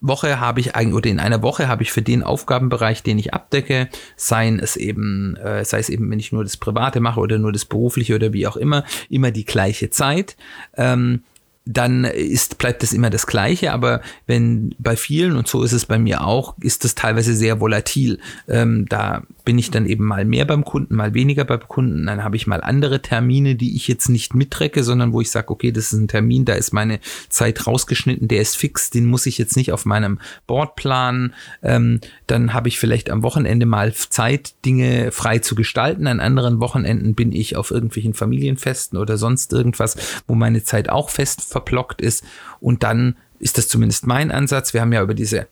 Woche 0.00 0.38
habe 0.38 0.60
ich 0.60 0.76
eigentlich, 0.76 0.94
oder 0.94 1.10
in 1.10 1.18
einer 1.18 1.42
Woche 1.42 1.66
habe 1.66 1.82
ich 1.82 1.90
für 1.90 2.02
den 2.02 2.22
Aufgabenbereich, 2.22 3.02
den 3.02 3.18
ich 3.18 3.34
abdecke, 3.34 3.88
seien 4.16 4.60
es 4.60 4.76
eben, 4.76 5.36
äh, 5.36 5.64
sei 5.64 5.80
es 5.80 5.88
eben, 5.88 6.10
wenn 6.10 6.20
ich 6.20 6.30
nur 6.30 6.44
das 6.44 6.56
Private 6.56 7.00
mache 7.00 7.20
oder 7.20 7.38
nur 7.38 7.52
das 7.52 7.64
Berufliche 7.64 8.14
oder 8.14 8.32
wie 8.32 8.46
auch 8.46 8.56
immer, 8.56 8.84
immer 9.08 9.30
die 9.30 9.44
gleiche 9.44 9.90
Zeit. 9.90 10.36
Ähm, 10.76 11.22
dann 11.70 12.04
ist, 12.04 12.56
bleibt 12.56 12.82
das 12.82 12.94
immer 12.94 13.10
das 13.10 13.26
Gleiche, 13.26 13.74
aber 13.74 14.00
wenn 14.26 14.74
bei 14.78 14.96
vielen, 14.96 15.36
und 15.36 15.46
so 15.48 15.62
ist 15.62 15.72
es 15.72 15.84
bei 15.84 15.98
mir 15.98 16.24
auch, 16.24 16.54
ist 16.60 16.82
das 16.82 16.94
teilweise 16.94 17.34
sehr 17.34 17.60
volatil. 17.60 18.20
Ähm, 18.48 18.86
da 18.88 19.22
bin 19.44 19.58
ich 19.58 19.70
dann 19.70 19.84
eben 19.84 20.04
mal 20.04 20.24
mehr 20.24 20.46
beim 20.46 20.64
Kunden, 20.64 20.94
mal 20.94 21.12
weniger 21.12 21.44
beim 21.44 21.66
Kunden. 21.68 22.06
Dann 22.06 22.24
habe 22.24 22.36
ich 22.36 22.46
mal 22.46 22.62
andere 22.62 23.02
Termine, 23.02 23.54
die 23.54 23.76
ich 23.76 23.86
jetzt 23.86 24.08
nicht 24.08 24.34
mitrecke, 24.34 24.82
sondern 24.82 25.12
wo 25.12 25.20
ich 25.20 25.30
sage, 25.30 25.50
okay, 25.50 25.70
das 25.70 25.92
ist 25.92 26.00
ein 26.00 26.08
Termin, 26.08 26.46
da 26.46 26.54
ist 26.54 26.72
meine 26.72 27.00
Zeit 27.28 27.66
rausgeschnitten, 27.66 28.28
der 28.28 28.40
ist 28.40 28.56
fix, 28.56 28.88
den 28.88 29.04
muss 29.04 29.26
ich 29.26 29.36
jetzt 29.36 29.56
nicht 29.56 29.72
auf 29.72 29.84
meinem 29.84 30.20
Board 30.46 30.74
planen. 30.74 31.34
Ähm, 31.62 32.00
dann 32.26 32.54
habe 32.54 32.68
ich 32.68 32.78
vielleicht 32.78 33.10
am 33.10 33.22
Wochenende 33.22 33.66
mal 33.66 33.92
Zeit, 33.92 34.54
Dinge 34.64 35.12
frei 35.12 35.38
zu 35.38 35.54
gestalten. 35.54 36.06
An 36.06 36.20
anderen 36.20 36.60
Wochenenden 36.60 37.14
bin 37.14 37.32
ich 37.32 37.56
auf 37.56 37.70
irgendwelchen 37.70 38.14
Familienfesten 38.14 38.98
oder 38.98 39.18
sonst 39.18 39.52
irgendwas, 39.52 39.96
wo 40.26 40.34
meine 40.34 40.62
Zeit 40.62 40.88
auch 40.88 41.10
fest 41.10 41.42
verblockt 41.58 42.00
ist. 42.00 42.24
Und 42.60 42.82
dann 42.82 43.16
ist 43.38 43.58
das 43.58 43.68
zumindest 43.68 44.06
mein 44.06 44.30
Ansatz. 44.30 44.74
Wir 44.74 44.80
haben 44.80 44.92
ja 44.92 45.02
über 45.02 45.14
diese 45.14 45.48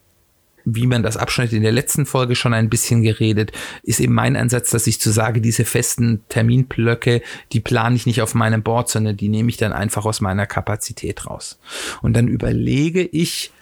wie 0.69 0.89
man 0.89 1.05
das 1.05 1.17
abschneidet, 1.17 1.55
in 1.55 1.63
der 1.63 1.71
letzten 1.71 2.07
Folge 2.07 2.35
schon 2.35 2.53
ein 2.53 2.69
bisschen 2.69 3.03
geredet, 3.03 3.53
ist 3.85 4.01
eben 4.01 4.15
mein 4.15 4.35
Ansatz, 4.35 4.71
dass 4.71 4.89
ich 4.89 5.01
zu 5.01 5.13
sage, 5.13 5.41
diese 5.41 5.65
festen 5.65 6.25
Terminblöcke, 6.29 7.23
die 7.53 7.61
plane 7.61 7.95
ich 7.95 8.05
nicht 8.05 8.21
auf 8.21 8.35
meinem 8.35 8.65
Board, 8.65 8.91
sondern 8.91 9.17
die 9.17 9.29
nehme 9.29 9.49
ich 9.49 9.57
dann 9.57 9.73
einfach 9.73 10.05
aus 10.05 10.21
meiner 10.21 10.45
Kapazität 10.45 11.27
raus. 11.27 11.61
Und 12.03 12.15
dann 12.15 12.27
überlege 12.27 13.03
ich 13.03 13.53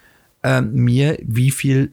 äh, 0.43 0.63
mir, 0.63 1.19
wie 1.23 1.51
viel 1.51 1.91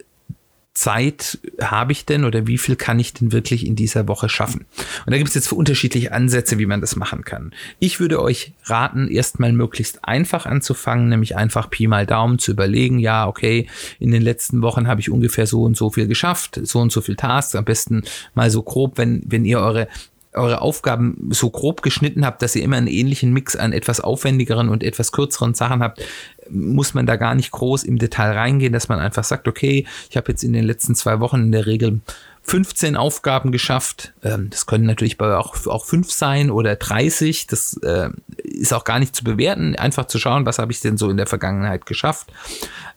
Zeit 0.81 1.37
habe 1.61 1.91
ich 1.91 2.07
denn 2.07 2.25
oder 2.25 2.47
wie 2.47 2.57
viel 2.57 2.75
kann 2.75 2.97
ich 2.97 3.13
denn 3.13 3.31
wirklich 3.31 3.67
in 3.67 3.75
dieser 3.75 4.07
Woche 4.07 4.29
schaffen? 4.29 4.65
Und 5.05 5.11
da 5.11 5.17
gibt 5.17 5.29
es 5.29 5.35
jetzt 5.35 5.51
unterschiedliche 5.53 6.11
Ansätze, 6.11 6.57
wie 6.57 6.65
man 6.65 6.81
das 6.81 6.95
machen 6.95 7.23
kann. 7.23 7.51
Ich 7.77 7.99
würde 7.99 8.19
euch 8.19 8.53
raten, 8.63 9.07
erstmal 9.07 9.53
möglichst 9.53 10.03
einfach 10.03 10.47
anzufangen, 10.47 11.09
nämlich 11.09 11.35
einfach 11.35 11.69
Pi 11.69 11.85
mal 11.85 12.07
Daumen 12.07 12.39
zu 12.39 12.53
überlegen, 12.53 12.97
ja, 12.97 13.27
okay, 13.27 13.67
in 13.99 14.09
den 14.09 14.23
letzten 14.23 14.63
Wochen 14.63 14.87
habe 14.87 15.01
ich 15.01 15.11
ungefähr 15.11 15.45
so 15.45 15.61
und 15.61 15.77
so 15.77 15.91
viel 15.91 16.07
geschafft, 16.07 16.59
so 16.63 16.79
und 16.79 16.91
so 16.91 17.01
viel 17.01 17.15
Tasks, 17.15 17.53
am 17.53 17.63
besten 17.63 18.01
mal 18.33 18.49
so 18.49 18.63
grob, 18.63 18.97
wenn, 18.97 19.21
wenn 19.27 19.45
ihr 19.45 19.59
eure 19.59 19.87
eure 20.33 20.61
Aufgaben 20.61 21.29
so 21.31 21.49
grob 21.49 21.81
geschnitten 21.81 22.25
habt, 22.25 22.41
dass 22.41 22.55
ihr 22.55 22.63
immer 22.63 22.77
einen 22.77 22.87
ähnlichen 22.87 23.33
Mix 23.33 23.55
an 23.55 23.73
etwas 23.73 23.99
aufwendigeren 23.99 24.69
und 24.69 24.83
etwas 24.83 25.11
kürzeren 25.11 25.53
Sachen 25.53 25.81
habt, 25.81 26.01
muss 26.49 26.93
man 26.93 27.05
da 27.05 27.15
gar 27.17 27.35
nicht 27.35 27.51
groß 27.51 27.83
im 27.83 27.97
Detail 27.97 28.31
reingehen, 28.31 28.73
dass 28.73 28.89
man 28.89 28.99
einfach 28.99 29.23
sagt, 29.23 29.47
okay, 29.47 29.85
ich 30.09 30.17
habe 30.17 30.31
jetzt 30.31 30.43
in 30.43 30.53
den 30.53 30.63
letzten 30.63 30.95
zwei 30.95 31.19
Wochen 31.19 31.41
in 31.41 31.51
der 31.51 31.65
Regel 31.65 31.99
15 32.43 32.95
Aufgaben 32.95 33.51
geschafft. 33.51 34.13
Ähm, 34.23 34.49
das 34.49 34.65
können 34.65 34.85
natürlich 34.85 35.17
bei 35.17 35.35
auch, 35.35 35.65
auch 35.67 35.85
fünf 35.85 36.11
sein 36.11 36.49
oder 36.49 36.75
30. 36.75 37.47
Das 37.47 37.77
äh, 37.83 38.09
ist 38.37 38.73
auch 38.73 38.83
gar 38.83 38.99
nicht 38.99 39.15
zu 39.15 39.23
bewerten. 39.23 39.75
Einfach 39.75 40.05
zu 40.05 40.17
schauen, 40.17 40.45
was 40.45 40.59
habe 40.59 40.71
ich 40.71 40.79
denn 40.79 40.97
so 40.97 41.09
in 41.09 41.17
der 41.17 41.27
Vergangenheit 41.27 41.85
geschafft. 41.85 42.31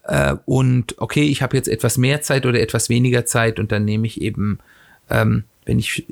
Äh, 0.04 0.36
und 0.46 0.94
okay, 0.98 1.24
ich 1.24 1.42
habe 1.42 1.56
jetzt 1.56 1.68
etwas 1.68 1.98
mehr 1.98 2.22
Zeit 2.22 2.46
oder 2.46 2.60
etwas 2.60 2.88
weniger 2.88 3.26
Zeit 3.26 3.58
und 3.58 3.70
dann 3.70 3.84
nehme 3.84 4.06
ich 4.06 4.20
eben 4.20 4.58
ähm, 5.10 5.44
wenn 5.64 5.78
ich 5.78 6.06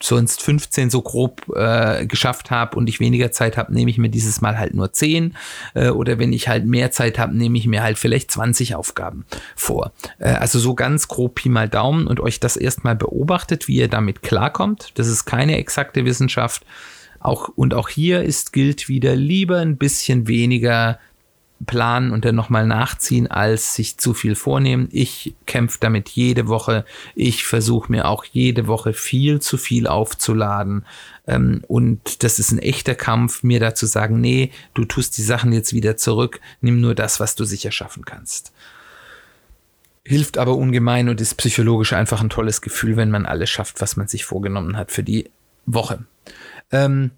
sonst 0.00 0.42
15 0.42 0.90
so 0.90 1.02
grob 1.02 1.42
äh, 1.54 2.06
geschafft 2.06 2.50
habe 2.50 2.76
und 2.76 2.88
ich 2.88 3.00
weniger 3.00 3.32
Zeit 3.32 3.56
habe, 3.56 3.72
nehme 3.72 3.90
ich 3.90 3.98
mir 3.98 4.08
dieses 4.08 4.40
Mal 4.40 4.58
halt 4.58 4.74
nur 4.74 4.92
10. 4.92 5.36
Äh, 5.74 5.88
oder 5.90 6.18
wenn 6.18 6.32
ich 6.32 6.48
halt 6.48 6.66
mehr 6.66 6.90
Zeit 6.90 7.18
habe, 7.18 7.36
nehme 7.36 7.58
ich 7.58 7.66
mir 7.66 7.82
halt 7.82 7.98
vielleicht 7.98 8.30
20 8.30 8.74
Aufgaben 8.74 9.24
vor. 9.56 9.92
Äh, 10.18 10.30
also 10.30 10.58
so 10.58 10.74
ganz 10.74 11.08
grob 11.08 11.36
Pi 11.36 11.48
mal 11.48 11.68
Daumen 11.68 12.06
und 12.06 12.20
euch 12.20 12.40
das 12.40 12.56
erstmal 12.56 12.96
beobachtet, 12.96 13.68
wie 13.68 13.76
ihr 13.76 13.88
damit 13.88 14.22
klarkommt. 14.22 14.92
Das 14.94 15.08
ist 15.08 15.24
keine 15.24 15.56
exakte 15.56 16.04
Wissenschaft. 16.04 16.64
Auch, 17.20 17.48
und 17.54 17.74
auch 17.74 17.88
hier 17.88 18.22
ist, 18.22 18.52
gilt 18.52 18.88
wieder 18.88 19.14
lieber 19.14 19.58
ein 19.58 19.76
bisschen 19.76 20.26
weniger 20.26 20.98
planen 21.66 22.12
und 22.12 22.24
dann 22.24 22.34
nochmal 22.34 22.66
nachziehen, 22.66 23.30
als 23.30 23.74
sich 23.74 23.98
zu 23.98 24.14
viel 24.14 24.34
vornehmen. 24.34 24.88
Ich 24.90 25.34
kämpfe 25.46 25.78
damit 25.80 26.08
jede 26.10 26.48
Woche. 26.48 26.84
Ich 27.14 27.44
versuche 27.44 27.90
mir 27.90 28.06
auch 28.08 28.24
jede 28.24 28.66
Woche 28.66 28.92
viel 28.92 29.40
zu 29.40 29.56
viel 29.56 29.86
aufzuladen. 29.86 30.84
Ähm, 31.26 31.62
und 31.68 32.22
das 32.22 32.38
ist 32.38 32.52
ein 32.52 32.58
echter 32.58 32.94
Kampf, 32.94 33.42
mir 33.42 33.60
da 33.60 33.74
zu 33.74 33.86
sagen, 33.86 34.20
nee, 34.20 34.50
du 34.74 34.84
tust 34.84 35.16
die 35.18 35.22
Sachen 35.22 35.52
jetzt 35.52 35.72
wieder 35.72 35.96
zurück, 35.96 36.40
nimm 36.60 36.80
nur 36.80 36.94
das, 36.94 37.20
was 37.20 37.34
du 37.34 37.44
sicher 37.44 37.70
schaffen 37.70 38.04
kannst. 38.04 38.52
Hilft 40.04 40.36
aber 40.36 40.56
ungemein 40.56 41.08
und 41.08 41.20
ist 41.20 41.36
psychologisch 41.36 41.92
einfach 41.92 42.22
ein 42.22 42.30
tolles 42.30 42.60
Gefühl, 42.60 42.96
wenn 42.96 43.10
man 43.10 43.24
alles 43.24 43.50
schafft, 43.50 43.80
was 43.80 43.96
man 43.96 44.08
sich 44.08 44.24
vorgenommen 44.24 44.76
hat 44.76 44.90
für 44.90 45.04
die 45.04 45.30
Woche. 45.64 46.04
Ähm, 46.72 47.12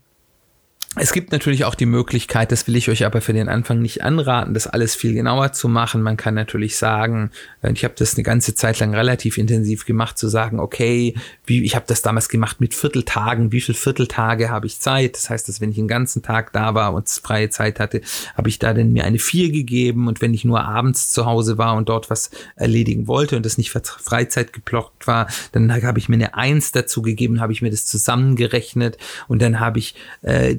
es 0.97 1.13
gibt 1.13 1.33
natürlich 1.33 1.65
auch 1.65 1.75
die 1.75 1.87
Möglichkeit, 1.87 2.53
das 2.53 2.69
will 2.69 2.77
ich 2.77 2.89
euch 2.89 3.05
aber 3.05 3.21
für 3.21 3.33
den 3.33 3.49
Anfang 3.49 3.83
nicht 3.83 4.03
anraten, 4.03 4.55
das 4.55 4.69
alles 4.69 4.95
viel 4.95 5.13
genauer 5.13 5.53
zu 5.53 5.69
machen. 5.69 6.03
Man 6.03 6.17
kann 6.17 6.35
natürlich 6.35 6.77
sagen, 6.77 7.31
äh, 7.63 7.73
ich 7.73 7.85
habe 7.85 7.95
das 7.97 8.15
eine 8.15 8.23
ganze 8.23 8.55
Zeit 8.55 8.79
lang 8.79 8.95
relativ 8.95 9.37
intensiv 9.37 9.87
gemacht, 9.87 10.17
zu 10.19 10.29
sagen, 10.29 10.61
okay, 10.61 11.15
wie, 11.47 11.65
ich 11.65 11.75
habe 11.75 11.87
das 11.89 12.03
damals 12.03 12.29
gemacht 12.29 12.61
mit 12.61 12.75
Vierteltagen, 12.75 13.51
wie 13.51 13.61
viel 13.61 13.75
Vierteltage 13.75 14.51
habe 14.51 14.67
ich 14.67 14.79
Zeit? 14.79 15.17
Das 15.17 15.31
heißt, 15.31 15.49
dass 15.49 15.61
wenn 15.61 15.71
ich 15.71 15.77
den 15.77 15.89
ganzen 15.89 16.23
Tag 16.23 16.53
da 16.53 16.75
war 16.75 16.95
und 16.95 17.09
freie 17.09 17.51
Zeit 17.51 17.81
hatte, 17.81 18.01
habe 18.37 18.49
ich 18.49 18.61
da 18.61 18.73
denn 18.73 18.93
mir 18.93 19.05
eine 19.05 19.19
vier 19.19 19.51
gegeben 19.51 20.07
und 20.07 20.21
wenn 20.21 20.33
ich 20.33 20.45
nur 20.45 20.65
abends 20.65 21.11
zu 21.11 21.27
Hause 21.27 21.59
war 21.59 21.75
und 21.75 21.89
dort 21.89 22.09
was 22.09 22.31
erledigen 22.55 23.09
wollte 23.09 23.37
und 23.37 23.45
das 23.45 23.59
nicht 23.59 23.71
für 23.71 23.83
Freizeit 23.85 24.53
geblockt 24.53 25.09
war, 25.09 25.27
dann 25.53 25.73
habe 25.83 25.99
ich 25.99 26.09
mir 26.09 26.15
eine 26.15 26.35
eins 26.35 26.71
dazu 26.71 27.03
gegeben, 27.03 27.41
habe 27.41 27.53
ich 27.53 27.63
mir 27.63 27.71
das 27.71 27.85
zusammengerechnet 27.85 28.97
und 29.27 29.43
dann 29.43 29.59
habe 29.59 29.81
ich 29.81 29.97
äh, 30.23 30.57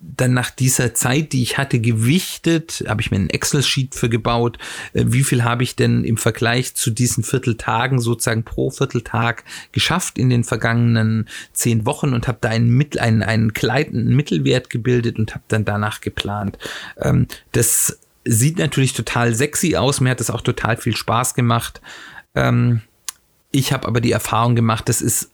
dann 0.00 0.32
nach 0.32 0.50
dieser 0.50 0.94
Zeit, 0.94 1.32
die 1.32 1.42
ich 1.42 1.58
hatte, 1.58 1.80
gewichtet, 1.80 2.84
habe 2.86 3.00
ich 3.00 3.10
mir 3.10 3.16
einen 3.16 3.30
Excel-Sheet 3.30 3.94
für 3.94 4.08
gebaut, 4.08 4.58
äh, 4.92 5.04
wie 5.08 5.24
viel 5.24 5.44
habe 5.44 5.62
ich 5.62 5.76
denn 5.76 6.04
im 6.04 6.16
Vergleich 6.16 6.74
zu 6.74 6.90
diesen 6.90 7.24
Vierteltagen 7.24 8.00
sozusagen 8.00 8.44
pro 8.44 8.70
Vierteltag 8.70 9.44
geschafft 9.72 10.18
in 10.18 10.30
den 10.30 10.44
vergangenen 10.44 11.28
zehn 11.52 11.84
Wochen 11.86 12.14
und 12.14 12.28
habe 12.28 12.38
da 12.40 12.48
einen, 12.48 12.70
Mittel, 12.70 13.00
einen, 13.00 13.22
einen 13.22 13.52
gleitenden 13.52 14.14
Mittelwert 14.14 14.70
gebildet 14.70 15.18
und 15.18 15.34
habe 15.34 15.44
dann 15.48 15.64
danach 15.64 16.00
geplant. 16.00 16.58
Ähm, 16.98 17.26
das 17.52 17.98
sieht 18.24 18.58
natürlich 18.58 18.92
total 18.92 19.34
sexy 19.34 19.76
aus, 19.76 20.00
mir 20.00 20.10
hat 20.10 20.20
das 20.20 20.30
auch 20.30 20.42
total 20.42 20.76
viel 20.76 20.96
Spaß 20.96 21.34
gemacht. 21.34 21.80
Ähm, 22.34 22.82
ich 23.50 23.72
habe 23.72 23.88
aber 23.88 24.00
die 24.00 24.12
Erfahrung 24.12 24.54
gemacht, 24.54 24.88
das 24.88 25.00
ist 25.00 25.30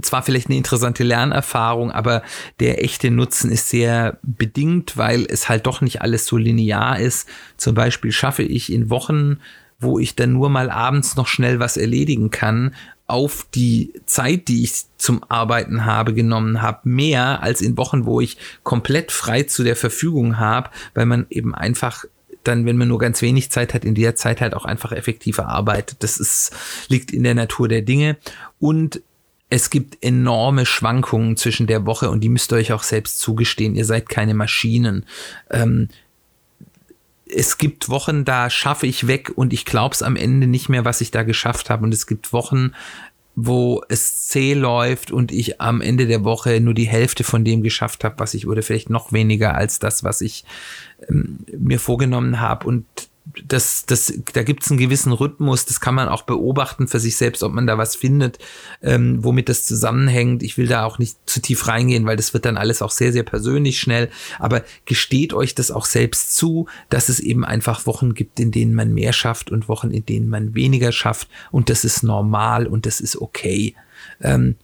zwar 0.00 0.22
vielleicht 0.22 0.48
eine 0.48 0.56
interessante 0.56 1.04
Lernerfahrung, 1.04 1.90
aber 1.90 2.22
der 2.60 2.84
echte 2.84 3.10
Nutzen 3.10 3.50
ist 3.50 3.68
sehr 3.68 4.18
bedingt, 4.22 4.96
weil 4.96 5.26
es 5.28 5.48
halt 5.48 5.66
doch 5.66 5.80
nicht 5.80 6.02
alles 6.02 6.26
so 6.26 6.36
linear 6.36 6.98
ist. 6.98 7.28
Zum 7.56 7.74
Beispiel 7.74 8.12
schaffe 8.12 8.42
ich 8.42 8.72
in 8.72 8.90
Wochen, 8.90 9.38
wo 9.78 9.98
ich 9.98 10.16
dann 10.16 10.32
nur 10.32 10.48
mal 10.48 10.70
abends 10.70 11.16
noch 11.16 11.26
schnell 11.26 11.60
was 11.60 11.76
erledigen 11.76 12.30
kann, 12.30 12.74
auf 13.06 13.46
die 13.54 13.92
Zeit, 14.06 14.48
die 14.48 14.64
ich 14.64 14.84
zum 14.98 15.22
Arbeiten 15.28 15.84
habe, 15.84 16.12
genommen 16.12 16.60
habe, 16.60 16.88
mehr 16.88 17.42
als 17.42 17.60
in 17.60 17.76
Wochen, 17.76 18.04
wo 18.04 18.20
ich 18.20 18.36
komplett 18.64 19.12
frei 19.12 19.44
zu 19.44 19.62
der 19.62 19.76
Verfügung 19.76 20.38
habe, 20.38 20.70
weil 20.94 21.06
man 21.06 21.26
eben 21.30 21.54
einfach 21.54 22.04
dann, 22.42 22.66
wenn 22.66 22.76
man 22.76 22.88
nur 22.88 22.98
ganz 22.98 23.22
wenig 23.22 23.50
Zeit 23.50 23.74
hat, 23.74 23.84
in 23.84 23.94
der 23.94 24.16
Zeit 24.16 24.40
halt 24.40 24.54
auch 24.54 24.64
einfach 24.64 24.92
effektiver 24.92 25.48
arbeitet. 25.48 26.02
Das 26.02 26.18
ist, 26.18 26.52
liegt 26.88 27.12
in 27.12 27.22
der 27.22 27.34
Natur 27.34 27.68
der 27.68 27.82
Dinge. 27.82 28.16
Und 28.58 29.02
es 29.48 29.70
gibt 29.70 30.02
enorme 30.02 30.66
Schwankungen 30.66 31.36
zwischen 31.36 31.66
der 31.66 31.86
Woche 31.86 32.10
und 32.10 32.20
die 32.20 32.28
müsst 32.28 32.52
ihr 32.52 32.56
euch 32.56 32.72
auch 32.72 32.82
selbst 32.82 33.20
zugestehen. 33.20 33.76
Ihr 33.76 33.84
seid 33.84 34.08
keine 34.08 34.34
Maschinen. 34.34 35.06
Ähm, 35.50 35.88
es 37.28 37.58
gibt 37.58 37.88
Wochen, 37.88 38.24
da 38.24 38.50
schaffe 38.50 38.86
ich 38.86 39.06
weg 39.06 39.32
und 39.34 39.52
ich 39.52 39.64
glaube 39.64 39.94
es 39.94 40.02
am 40.02 40.16
Ende 40.16 40.46
nicht 40.46 40.68
mehr, 40.68 40.84
was 40.84 41.00
ich 41.00 41.10
da 41.10 41.22
geschafft 41.22 41.70
habe. 41.70 41.84
Und 41.84 41.94
es 41.94 42.06
gibt 42.06 42.32
Wochen, 42.32 42.72
wo 43.36 43.82
es 43.88 44.28
zäh 44.28 44.54
läuft 44.54 45.10
und 45.10 45.30
ich 45.30 45.60
am 45.60 45.80
Ende 45.80 46.06
der 46.06 46.24
Woche 46.24 46.60
nur 46.60 46.74
die 46.74 46.88
Hälfte 46.88 47.22
von 47.22 47.44
dem 47.44 47.62
geschafft 47.62 48.02
habe, 48.02 48.18
was 48.18 48.34
ich, 48.34 48.46
oder 48.46 48.62
vielleicht 48.62 48.90
noch 48.90 49.12
weniger 49.12 49.54
als 49.54 49.78
das, 49.78 50.02
was 50.02 50.22
ich 50.22 50.44
ähm, 51.08 51.38
mir 51.56 51.78
vorgenommen 51.78 52.40
habe. 52.40 52.66
Und 52.66 52.86
das, 53.44 53.86
das, 53.86 54.12
da 54.32 54.42
gibt 54.42 54.62
es 54.62 54.70
einen 54.70 54.78
gewissen 54.78 55.12
Rhythmus, 55.12 55.64
das 55.64 55.80
kann 55.80 55.94
man 55.94 56.08
auch 56.08 56.22
beobachten 56.22 56.86
für 56.86 57.00
sich 57.00 57.16
selbst, 57.16 57.42
ob 57.42 57.52
man 57.52 57.66
da 57.66 57.76
was 57.76 57.96
findet, 57.96 58.38
ähm, 58.82 59.22
womit 59.24 59.48
das 59.48 59.64
zusammenhängt. 59.64 60.42
Ich 60.42 60.56
will 60.56 60.68
da 60.68 60.84
auch 60.84 60.98
nicht 60.98 61.18
zu 61.26 61.40
tief 61.40 61.66
reingehen, 61.66 62.06
weil 62.06 62.16
das 62.16 62.34
wird 62.34 62.44
dann 62.44 62.56
alles 62.56 62.82
auch 62.82 62.92
sehr, 62.92 63.12
sehr 63.12 63.24
persönlich 63.24 63.80
schnell. 63.80 64.10
Aber 64.38 64.62
gesteht 64.84 65.32
euch 65.34 65.54
das 65.54 65.70
auch 65.70 65.86
selbst 65.86 66.36
zu, 66.36 66.68
dass 66.88 67.08
es 67.08 67.18
eben 67.18 67.44
einfach 67.44 67.86
Wochen 67.86 68.14
gibt, 68.14 68.38
in 68.38 68.52
denen 68.52 68.74
man 68.74 68.94
mehr 68.94 69.12
schafft 69.12 69.50
und 69.50 69.68
Wochen, 69.68 69.90
in 69.90 70.06
denen 70.06 70.28
man 70.28 70.54
weniger 70.54 70.92
schafft. 70.92 71.28
Und 71.50 71.68
das 71.68 71.84
ist 71.84 72.02
normal 72.02 72.66
und 72.66 72.86
das 72.86 73.00
ist 73.00 73.20
okay. 73.20 73.74
Ähm, 74.22 74.56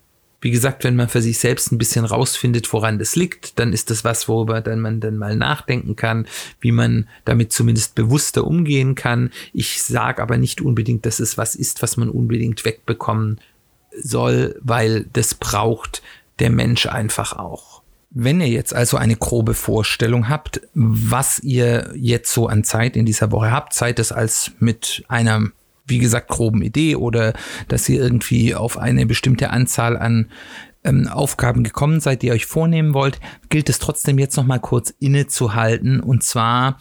wie 0.43 0.51
gesagt, 0.51 0.83
wenn 0.83 0.97
man 0.97 1.09
für 1.09 1.23
sich 1.23 1.39
selbst 1.39 1.71
ein 1.71 1.79
bisschen 1.79 2.05
rausfindet, 2.05 2.71
woran 2.73 2.99
das 2.99 3.15
liegt, 3.15 3.59
dann 3.61 3.73
ist 3.73 3.91
das 3.91 4.05
was, 4.05 4.29
worüber 4.29 4.61
dann 4.61 4.81
man 4.81 5.01
dann 5.01 5.17
mal 5.17 5.37
nachdenken 5.37 5.95
kann, 5.95 6.27
wie 6.61 6.73
man 6.73 7.09
damit 7.25 7.53
zumindest 7.53 7.95
bewusster 7.95 8.45
umgehen 8.45 8.97
kann. 8.97 9.31
Ich 9.55 9.83
sage 9.83 10.21
aber 10.21 10.37
nicht 10.39 10.61
unbedingt, 10.61 11.07
dass 11.07 11.21
es 11.21 11.39
was 11.39 11.55
ist, 11.55 11.81
was 11.81 11.97
man 11.97 12.11
unbedingt 12.11 12.65
wegbekommen 12.65 13.41
soll, 13.97 14.59
weil 14.61 15.07
das 15.13 15.35
braucht 15.35 16.03
der 16.41 16.51
Mensch 16.51 16.87
einfach 16.87 17.35
auch. 17.35 17.83
Wenn 18.11 18.41
ihr 18.41 18.49
jetzt 18.49 18.75
also 18.75 18.97
eine 18.97 19.17
grobe 19.17 19.55
Vorstellung 19.55 20.29
habt, 20.29 20.61
was 20.75 21.39
ihr 21.39 21.93
jetzt 21.95 22.33
so 22.33 22.49
an 22.49 22.65
Zeit 22.65 22.97
in 22.97 23.07
dieser 23.07 23.31
Woche 23.31 23.53
habt, 23.53 23.75
seid 23.75 24.01
es 24.01 24.11
als 24.11 24.51
mit 24.59 25.05
einer 25.07 25.53
wie 25.87 25.99
gesagt, 25.99 26.29
groben 26.29 26.63
Idee 26.63 26.97
oder 26.97 27.33
dass 27.69 27.89
ihr 27.89 28.01
irgendwie 28.01 28.55
auf 28.55 28.79
eine 28.79 29.07
bestimmte 29.07 29.51
Anzahl 29.51 29.97
an 29.97 30.31
ähm, 30.85 31.09
Aufgaben 31.09 31.63
gekommen 31.65 32.01
seid, 32.01 32.23
die 32.23 32.29
ihr 32.29 32.33
euch 32.33 32.47
vornehmen 32.47 32.95
wollt, 32.95 33.21
gilt 33.49 33.69
es 33.69 33.79
trotzdem 33.79 34.19
jetzt 34.19 34.37
nochmal 34.37 34.61
kurz 34.61 34.95
innezuhalten 34.99 36.01
und 36.01 36.23
zwar, 36.23 36.79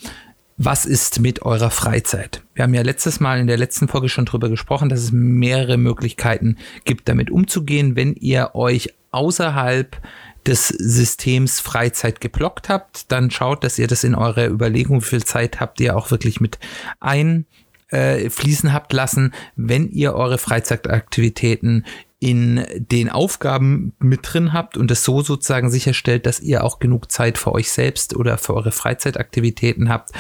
was 0.57 0.85
ist 0.85 1.19
mit 1.19 1.41
eurer 1.41 1.71
Freizeit? 1.71 2.43
Wir 2.53 2.63
haben 2.63 2.73
ja 2.73 2.83
letztes 2.83 3.19
Mal 3.19 3.39
in 3.39 3.47
der 3.47 3.57
letzten 3.57 3.87
Folge 3.87 4.09
schon 4.09 4.25
drüber 4.25 4.49
gesprochen, 4.49 4.89
dass 4.89 4.99
es 4.99 5.11
mehrere 5.11 5.77
Möglichkeiten 5.77 6.57
gibt, 6.85 7.09
damit 7.09 7.31
umzugehen, 7.31 7.95
wenn 7.95 8.13
ihr 8.13 8.51
euch 8.53 8.93
außerhalb 9.11 9.97
des 10.45 10.67
Systems 10.67 11.59
Freizeit 11.59 12.21
geblockt 12.21 12.69
habt, 12.69 13.11
dann 13.11 13.29
schaut, 13.29 13.63
dass 13.63 13.77
ihr 13.77 13.87
das 13.87 14.03
in 14.03 14.15
eure 14.15 14.47
Überlegung, 14.47 15.01
wie 15.01 15.05
viel 15.05 15.23
Zeit 15.23 15.59
habt 15.59 15.79
ihr 15.79 15.95
auch 15.95 16.11
wirklich 16.11 16.41
mit 16.41 16.59
ein 16.99 17.45
äh, 17.91 18.29
fließen 18.29 18.73
habt 18.73 18.93
lassen, 18.93 19.33
wenn 19.55 19.89
ihr 19.89 20.13
eure 20.13 20.37
Freizeitaktivitäten 20.37 21.85
in 22.19 22.63
den 22.75 23.09
Aufgaben 23.09 23.93
mit 23.99 24.19
drin 24.23 24.53
habt 24.53 24.77
und 24.77 24.91
es 24.91 25.03
so 25.03 25.21
sozusagen 25.21 25.71
sicherstellt, 25.71 26.27
dass 26.27 26.39
ihr 26.39 26.63
auch 26.63 26.77
genug 26.79 27.11
Zeit 27.11 27.39
für 27.39 27.51
euch 27.51 27.71
selbst 27.71 28.15
oder 28.15 28.37
für 28.37 28.53
eure 28.53 28.71
Freizeitaktivitäten 28.71 29.89
habt, 29.89 30.11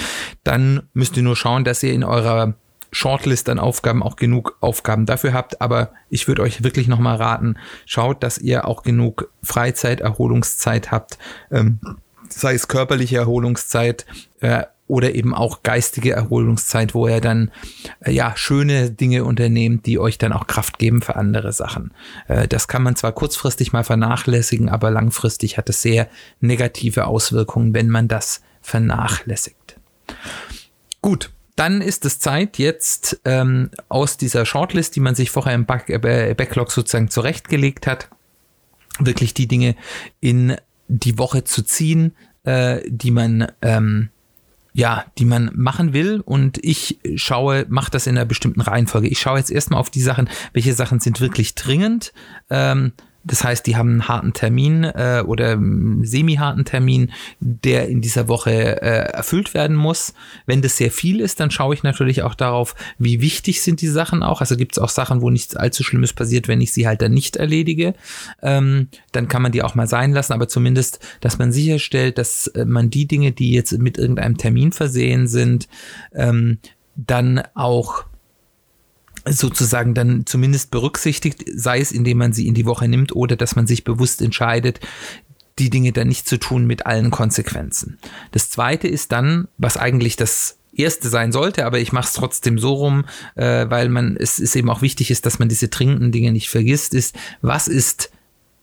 dann 0.43 0.89
müsst 0.93 1.15
ihr 1.15 1.23
nur 1.23 1.35
schauen, 1.35 1.63
dass 1.63 1.83
ihr 1.83 1.93
in 1.93 2.03
eurer 2.03 2.55
Shortlist 2.91 3.47
an 3.49 3.59
Aufgaben 3.59 4.03
auch 4.03 4.15
genug 4.15 4.57
Aufgaben 4.61 5.05
dafür 5.05 5.33
habt. 5.33 5.61
Aber 5.61 5.91
ich 6.09 6.27
würde 6.27 6.41
euch 6.41 6.63
wirklich 6.63 6.87
nochmal 6.87 7.17
raten, 7.17 7.55
schaut, 7.85 8.23
dass 8.23 8.39
ihr 8.39 8.67
auch 8.67 8.81
genug 8.83 9.29
Freizeit, 9.43 10.01
Erholungszeit 10.01 10.91
habt, 10.91 11.19
ähm, 11.51 11.79
sei 12.29 12.53
es 12.53 12.67
körperliche 12.67 13.17
Erholungszeit, 13.17 14.05
äh, 14.39 14.63
oder 14.91 15.15
eben 15.15 15.33
auch 15.33 15.63
geistige 15.63 16.11
Erholungszeit, 16.11 16.93
wo 16.93 17.07
er 17.07 17.21
dann 17.21 17.49
äh, 18.01 18.11
ja 18.11 18.33
schöne 18.35 18.91
Dinge 18.91 19.23
unternehmt, 19.23 19.85
die 19.85 19.97
euch 19.97 20.17
dann 20.17 20.33
auch 20.33 20.47
Kraft 20.47 20.79
geben 20.79 21.01
für 21.01 21.15
andere 21.15 21.53
Sachen. 21.53 21.93
Äh, 22.27 22.49
das 22.49 22.67
kann 22.67 22.83
man 22.83 22.97
zwar 22.97 23.13
kurzfristig 23.13 23.71
mal 23.71 23.85
vernachlässigen, 23.85 24.67
aber 24.67 24.91
langfristig 24.91 25.57
hat 25.57 25.69
es 25.69 25.81
sehr 25.81 26.09
negative 26.41 27.07
Auswirkungen, 27.07 27.73
wenn 27.73 27.89
man 27.89 28.09
das 28.09 28.41
vernachlässigt. 28.61 29.77
Gut, 31.01 31.31
dann 31.55 31.79
ist 31.79 32.03
es 32.03 32.19
Zeit, 32.19 32.57
jetzt 32.57 33.21
ähm, 33.23 33.69
aus 33.87 34.17
dieser 34.17 34.45
Shortlist, 34.45 34.97
die 34.97 34.99
man 34.99 35.15
sich 35.15 35.31
vorher 35.31 35.55
im 35.55 35.65
Back 35.65 35.89
äh, 35.89 36.35
Backlog 36.37 36.69
sozusagen 36.69 37.09
zurechtgelegt 37.09 37.87
hat, 37.87 38.09
wirklich 38.99 39.33
die 39.33 39.47
Dinge 39.47 39.77
in 40.19 40.57
die 40.89 41.17
Woche 41.17 41.45
zu 41.45 41.61
ziehen, 41.61 42.13
äh, 42.43 42.81
die 42.89 43.11
man 43.11 43.53
ähm, 43.61 44.09
ja, 44.73 45.05
die 45.17 45.25
man 45.25 45.51
machen 45.53 45.93
will 45.93 46.21
und 46.21 46.57
ich 46.63 46.99
schaue, 47.15 47.65
mache 47.69 47.91
das 47.91 48.07
in 48.07 48.17
einer 48.17 48.25
bestimmten 48.25 48.61
Reihenfolge. 48.61 49.07
Ich 49.07 49.19
schaue 49.19 49.37
jetzt 49.37 49.51
erstmal 49.51 49.79
auf 49.79 49.89
die 49.89 50.01
Sachen, 50.01 50.29
welche 50.53 50.73
Sachen 50.73 50.99
sind 50.99 51.19
wirklich 51.19 51.55
dringend. 51.55 52.13
Ähm, 52.49 52.93
das 53.23 53.43
heißt, 53.43 53.67
die 53.67 53.75
haben 53.75 53.89
einen 53.89 54.07
harten 54.07 54.33
Termin 54.33 54.83
äh, 54.83 55.23
oder 55.25 55.59
semi-harten 56.01 56.65
Termin, 56.65 57.11
der 57.39 57.87
in 57.87 58.01
dieser 58.01 58.27
Woche 58.27 58.81
äh, 58.81 59.11
erfüllt 59.11 59.53
werden 59.53 59.75
muss. 59.75 60.13
Wenn 60.45 60.61
das 60.61 60.77
sehr 60.77 60.91
viel 60.91 61.19
ist, 61.21 61.39
dann 61.39 61.51
schaue 61.51 61.75
ich 61.75 61.83
natürlich 61.83 62.23
auch 62.23 62.33
darauf, 62.33 62.75
wie 62.97 63.21
wichtig 63.21 63.61
sind 63.61 63.81
die 63.81 63.87
Sachen 63.87 64.23
auch. 64.23 64.41
Also 64.41 64.57
gibt 64.57 64.73
es 64.73 64.79
auch 64.79 64.89
Sachen, 64.89 65.21
wo 65.21 65.29
nichts 65.29 65.55
allzu 65.55 65.83
Schlimmes 65.83 66.13
passiert, 66.13 66.47
wenn 66.47 66.61
ich 66.61 66.73
sie 66.73 66.87
halt 66.87 67.01
dann 67.01 67.13
nicht 67.13 67.35
erledige. 67.35 67.93
Ähm, 68.41 68.87
dann 69.11 69.27
kann 69.27 69.43
man 69.43 69.51
die 69.51 69.61
auch 69.61 69.75
mal 69.75 69.87
sein 69.87 70.13
lassen, 70.13 70.33
aber 70.33 70.47
zumindest, 70.47 70.99
dass 71.19 71.37
man 71.37 71.51
sicherstellt, 71.51 72.17
dass 72.17 72.47
äh, 72.47 72.65
man 72.65 72.89
die 72.89 73.07
Dinge, 73.07 73.31
die 73.31 73.51
jetzt 73.51 73.77
mit 73.77 73.97
irgendeinem 73.97 74.37
Termin 74.37 74.71
versehen 74.71 75.27
sind, 75.27 75.67
ähm, 76.13 76.57
dann 76.95 77.43
auch 77.53 78.05
sozusagen 79.25 79.93
dann 79.93 80.25
zumindest 80.25 80.71
berücksichtigt, 80.71 81.43
sei 81.53 81.79
es 81.79 81.91
indem 81.91 82.17
man 82.17 82.33
sie 82.33 82.47
in 82.47 82.53
die 82.53 82.65
Woche 82.65 82.87
nimmt 82.87 83.15
oder 83.15 83.35
dass 83.35 83.55
man 83.55 83.67
sich 83.67 83.83
bewusst 83.83 84.21
entscheidet, 84.21 84.79
die 85.59 85.69
Dinge 85.69 85.91
dann 85.91 86.07
nicht 86.07 86.27
zu 86.27 86.37
tun 86.37 86.65
mit 86.65 86.85
allen 86.85 87.11
Konsequenzen. 87.11 87.99
Das 88.31 88.49
zweite 88.49 88.87
ist 88.87 89.11
dann, 89.11 89.47
was 89.57 89.77
eigentlich 89.77 90.15
das 90.15 90.57
erste 90.73 91.09
sein 91.09 91.31
sollte, 91.31 91.65
aber 91.65 91.79
ich 91.79 91.91
mache 91.91 92.07
es 92.07 92.13
trotzdem 92.13 92.57
so 92.57 92.73
rum, 92.73 93.05
äh, 93.35 93.69
weil 93.69 93.89
man 93.89 94.15
es 94.17 94.39
ist 94.39 94.55
eben 94.55 94.69
auch 94.69 94.81
wichtig 94.81 95.11
ist, 95.11 95.25
dass 95.25 95.37
man 95.37 95.49
diese 95.49 95.67
dringenden 95.67 96.11
Dinge 96.11 96.31
nicht 96.31 96.49
vergisst, 96.49 96.93
ist, 96.93 97.15
was 97.41 97.67
ist 97.67 98.11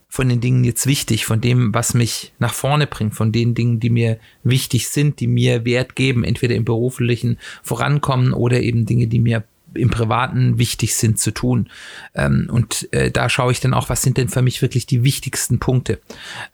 von 0.09 0.29
den 0.29 0.41
Dingen 0.41 0.65
jetzt 0.65 0.87
wichtig, 0.87 1.27
von 1.27 1.43
dem, 1.43 1.75
was 1.75 1.93
mich 1.93 2.33
nach 2.39 2.55
vorne 2.55 2.87
bringt, 2.87 3.15
von 3.15 3.31
den 3.31 3.55
Dingen, 3.55 3.79
die 3.79 3.91
mir 3.91 4.19
wichtig 4.43 4.89
sind, 4.89 5.21
die 5.21 5.27
mir 5.27 5.67
Wert 5.67 5.97
geben, 5.97 6.25
entweder 6.25 6.55
im 6.55 6.65
beruflichen 6.65 7.39
Vorankommen 7.63 8.33
oder 8.33 8.63
eben 8.63 8.87
Dinge, 8.87 9.07
die 9.07 9.21
mir 9.21 9.45
im 9.79 9.91
Privaten 9.91 10.59
wichtig 10.59 10.97
sind 10.97 11.19
zu 11.19 11.31
tun. 11.33 11.71
Ähm, 12.15 12.49
und 12.53 12.93
äh, 12.93 13.11
da 13.11 13.29
schaue 13.29 13.53
ich 13.53 13.61
dann 13.61 13.75
auch, 13.75 13.89
was 13.89 14.03
sind 14.03 14.17
denn 14.17 14.29
für 14.29 14.43
mich 14.43 14.61
wirklich 14.63 14.87
die 14.87 15.05
wichtigsten 15.05 15.59
Punkte. 15.59 16.01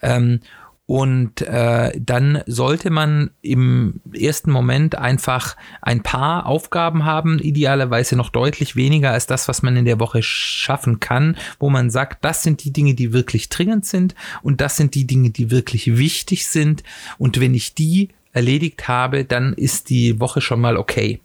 Ähm, 0.03 0.41
Und 0.87 1.41
äh, 1.41 1.99
dann 1.99 2.43
sollte 2.47 2.91
man 2.91 3.31
im 3.41 4.03
ersten 4.13 4.51
Moment 4.51 4.97
einfach 4.97 5.57
ein 5.81 6.03
paar 6.03 6.45
Aufgaben 6.45 7.07
haben, 7.07 7.39
idealerweise 7.39 8.17
noch 8.17 8.29
deutlich 8.29 8.77
weniger 8.77 9.11
als 9.13 9.27
das, 9.27 9.49
was 9.49 9.63
man 9.63 9.79
in 9.79 9.87
der 9.87 9.99
Woche 9.99 10.23
schaffen 10.23 11.01
kann, 11.01 11.39
wo 11.59 11.71
man 11.71 11.89
sagt, 11.89 12.23
das 12.23 12.43
sind 12.43 12.65
die 12.65 12.71
Dinge, 12.71 12.93
die 12.93 13.15
wirklich 13.15 13.49
dringend 13.49 13.87
sind 13.87 14.15
und 14.43 14.61
das 14.61 14.77
sind 14.77 14.95
die 14.95 15.07
Dinge, 15.07 15.31
die 15.31 15.51
wirklich 15.51 15.97
wichtig 15.97 16.47
sind. 16.49 16.83
Und 17.17 17.41
wenn 17.41 17.55
ich 17.55 17.73
die 17.73 18.11
erledigt 18.35 18.87
habe, 18.87 19.25
dann 19.25 19.55
ist 19.55 19.89
die 19.89 20.21
Woche 20.21 20.43
schon 20.43 20.61
mal 20.61 20.77
okay. 20.77 21.19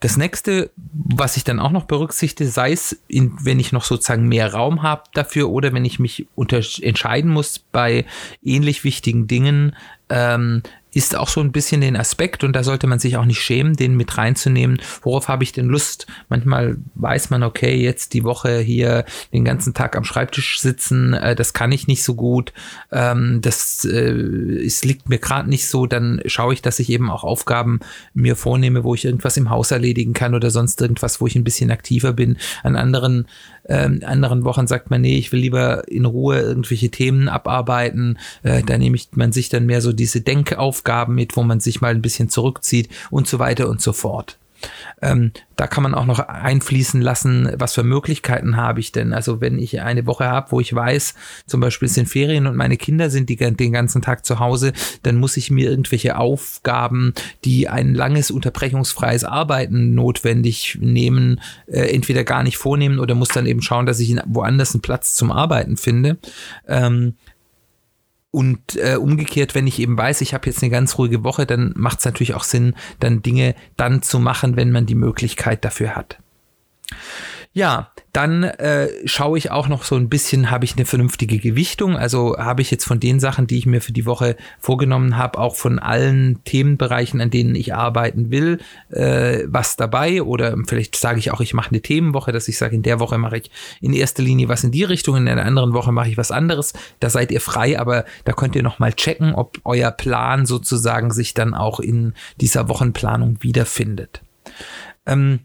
Das 0.00 0.16
nächste, 0.16 0.70
was 0.76 1.36
ich 1.36 1.42
dann 1.42 1.58
auch 1.58 1.72
noch 1.72 1.84
berücksichtige, 1.84 2.48
sei 2.48 2.72
es, 2.72 3.00
in, 3.08 3.36
wenn 3.42 3.58
ich 3.58 3.72
noch 3.72 3.84
sozusagen 3.84 4.28
mehr 4.28 4.52
Raum 4.52 4.82
habe 4.82 5.02
dafür 5.12 5.50
oder 5.50 5.72
wenn 5.72 5.84
ich 5.84 5.98
mich 5.98 6.26
unter, 6.36 6.60
entscheiden 6.82 7.32
muss 7.32 7.58
bei 7.58 8.04
ähnlich 8.42 8.84
wichtigen 8.84 9.26
Dingen, 9.26 9.74
ähm, 10.08 10.62
ist 10.92 11.16
auch 11.16 11.28
so 11.28 11.40
ein 11.40 11.52
bisschen 11.52 11.80
den 11.80 11.96
Aspekt 11.96 12.44
und 12.44 12.54
da 12.54 12.64
sollte 12.64 12.86
man 12.86 12.98
sich 12.98 13.16
auch 13.16 13.24
nicht 13.24 13.40
schämen, 13.40 13.76
den 13.76 13.96
mit 13.96 14.16
reinzunehmen. 14.16 14.80
Worauf 15.02 15.28
habe 15.28 15.44
ich 15.44 15.52
denn 15.52 15.66
Lust? 15.66 16.06
Manchmal 16.28 16.78
weiß 16.94 17.30
man, 17.30 17.42
okay, 17.42 17.76
jetzt 17.76 18.14
die 18.14 18.24
Woche 18.24 18.58
hier 18.58 19.04
den 19.32 19.44
ganzen 19.44 19.74
Tag 19.74 19.96
am 19.96 20.04
Schreibtisch 20.04 20.60
sitzen, 20.60 21.14
äh, 21.14 21.34
das 21.34 21.52
kann 21.52 21.72
ich 21.72 21.86
nicht 21.86 22.02
so 22.02 22.14
gut, 22.14 22.52
ähm, 22.90 23.40
das 23.42 23.84
äh, 23.84 24.08
es 24.68 24.84
liegt 24.84 25.08
mir 25.08 25.18
gerade 25.18 25.48
nicht 25.48 25.68
so, 25.68 25.86
dann 25.86 26.20
schaue 26.26 26.54
ich, 26.54 26.62
dass 26.62 26.78
ich 26.78 26.90
eben 26.90 27.10
auch 27.10 27.24
Aufgaben 27.24 27.80
mir 28.14 28.36
vornehme, 28.36 28.84
wo 28.84 28.94
ich 28.94 29.04
irgendwas 29.04 29.36
im 29.36 29.50
Haus 29.50 29.70
erledigen 29.70 30.14
kann 30.14 30.34
oder 30.34 30.50
sonst 30.50 30.80
irgendwas, 30.80 31.20
wo 31.20 31.26
ich 31.26 31.36
ein 31.36 31.44
bisschen 31.44 31.70
aktiver 31.70 32.12
bin. 32.12 32.38
An 32.62 32.76
anderen 32.76 33.26
ähm, 33.68 34.00
anderen 34.04 34.44
Wochen 34.44 34.66
sagt 34.66 34.90
man, 34.90 35.02
nee, 35.02 35.18
ich 35.18 35.30
will 35.30 35.40
lieber 35.40 35.86
in 35.88 36.06
Ruhe 36.06 36.40
irgendwelche 36.40 36.90
Themen 36.90 37.28
abarbeiten. 37.28 38.18
Äh, 38.42 38.62
da 38.62 38.78
nehme 38.78 38.96
ich 38.96 39.10
man 39.14 39.32
sich 39.32 39.50
dann 39.50 39.66
mehr 39.66 39.82
so 39.82 39.92
diese 39.92 40.22
Denkaufgaben 40.78 41.14
mit, 41.14 41.36
wo 41.36 41.42
man 41.42 41.60
sich 41.60 41.80
mal 41.80 41.94
ein 41.94 42.02
bisschen 42.02 42.28
zurückzieht 42.28 42.88
und 43.10 43.26
so 43.26 43.38
weiter 43.38 43.68
und 43.68 43.80
so 43.80 43.92
fort. 43.92 44.38
Ähm, 45.00 45.30
da 45.54 45.68
kann 45.68 45.84
man 45.84 45.94
auch 45.94 46.04
noch 46.04 46.18
einfließen 46.18 47.00
lassen, 47.00 47.48
was 47.54 47.74
für 47.74 47.84
Möglichkeiten 47.84 48.56
habe 48.56 48.80
ich 48.80 48.90
denn. 48.90 49.12
Also 49.12 49.40
wenn 49.40 49.56
ich 49.56 49.80
eine 49.80 50.04
Woche 50.06 50.26
habe, 50.26 50.50
wo 50.50 50.58
ich 50.58 50.74
weiß, 50.74 51.14
zum 51.46 51.60
Beispiel 51.60 51.86
sind 51.86 52.08
Ferien 52.08 52.48
und 52.48 52.56
meine 52.56 52.76
Kinder 52.76 53.08
sind 53.08 53.28
die, 53.28 53.36
den 53.36 53.72
ganzen 53.72 54.02
Tag 54.02 54.26
zu 54.26 54.40
Hause, 54.40 54.72
dann 55.04 55.14
muss 55.14 55.36
ich 55.36 55.52
mir 55.52 55.70
irgendwelche 55.70 56.18
Aufgaben, 56.18 57.14
die 57.44 57.68
ein 57.68 57.94
langes 57.94 58.32
unterbrechungsfreies 58.32 59.22
Arbeiten 59.22 59.94
notwendig 59.94 60.76
nehmen, 60.80 61.40
äh, 61.68 61.94
entweder 61.94 62.24
gar 62.24 62.42
nicht 62.42 62.56
vornehmen 62.56 62.98
oder 62.98 63.14
muss 63.14 63.28
dann 63.28 63.46
eben 63.46 63.62
schauen, 63.62 63.86
dass 63.86 64.00
ich 64.00 64.16
woanders 64.26 64.74
einen 64.74 64.82
Platz 64.82 65.14
zum 65.14 65.30
Arbeiten 65.30 65.76
finde. 65.76 66.18
Ähm, 66.66 67.14
und 68.38 68.76
äh, 68.76 68.94
umgekehrt, 68.94 69.56
wenn 69.56 69.66
ich 69.66 69.80
eben 69.80 69.98
weiß, 69.98 70.20
ich 70.20 70.32
habe 70.32 70.46
jetzt 70.46 70.62
eine 70.62 70.70
ganz 70.70 70.96
ruhige 70.96 71.24
Woche, 71.24 71.44
dann 71.44 71.72
macht 71.74 71.98
es 71.98 72.04
natürlich 72.04 72.34
auch 72.34 72.44
Sinn, 72.44 72.76
dann 73.00 73.20
Dinge 73.20 73.56
dann 73.76 74.00
zu 74.00 74.20
machen, 74.20 74.54
wenn 74.54 74.70
man 74.70 74.86
die 74.86 74.94
Möglichkeit 74.94 75.64
dafür 75.64 75.96
hat. 75.96 76.20
Ja, 77.52 77.90
dann 78.12 78.44
äh, 78.44 78.88
schaue 79.06 79.38
ich 79.38 79.50
auch 79.50 79.68
noch 79.68 79.82
so 79.82 79.96
ein 79.96 80.08
bisschen, 80.08 80.50
habe 80.50 80.64
ich 80.64 80.76
eine 80.76 80.84
vernünftige 80.84 81.38
Gewichtung? 81.38 81.96
Also 81.96 82.36
habe 82.36 82.62
ich 82.62 82.70
jetzt 82.70 82.84
von 82.84 83.00
den 83.00 83.20
Sachen, 83.20 83.46
die 83.46 83.58
ich 83.58 83.66
mir 83.66 83.80
für 83.80 83.92
die 83.92 84.06
Woche 84.06 84.36
vorgenommen 84.60 85.16
habe, 85.16 85.38
auch 85.38 85.56
von 85.56 85.78
allen 85.78 86.44
Themenbereichen, 86.44 87.20
an 87.20 87.30
denen 87.30 87.54
ich 87.54 87.74
arbeiten 87.74 88.30
will, 88.30 88.58
äh, 88.90 89.44
was 89.46 89.76
dabei? 89.76 90.22
Oder 90.22 90.56
vielleicht 90.66 90.94
sage 90.96 91.18
ich 91.18 91.30
auch, 91.32 91.40
ich 91.40 91.54
mache 91.54 91.70
eine 91.70 91.80
Themenwoche, 91.80 92.32
dass 92.32 92.48
ich 92.48 92.58
sage, 92.58 92.76
in 92.76 92.82
der 92.82 93.00
Woche 93.00 93.18
mache 93.18 93.38
ich 93.38 93.50
in 93.80 93.92
erster 93.92 94.22
Linie 94.22 94.48
was 94.48 94.62
in 94.62 94.70
die 94.70 94.84
Richtung, 94.84 95.16
in 95.16 95.24
der 95.24 95.44
anderen 95.44 95.72
Woche 95.72 95.90
mache 95.90 96.10
ich 96.10 96.18
was 96.18 96.30
anderes. 96.30 96.74
Da 97.00 97.08
seid 97.08 97.32
ihr 97.32 97.40
frei, 97.40 97.78
aber 97.78 98.04
da 98.24 98.32
könnt 98.32 98.56
ihr 98.56 98.62
noch 98.62 98.78
mal 98.78 98.92
checken, 98.92 99.34
ob 99.34 99.58
euer 99.64 99.90
Plan 99.90 100.44
sozusagen 100.44 101.10
sich 101.12 101.34
dann 101.34 101.54
auch 101.54 101.80
in 101.80 102.12
dieser 102.40 102.68
Wochenplanung 102.68 103.38
wiederfindet. 103.40 104.22
Ähm, 105.06 105.40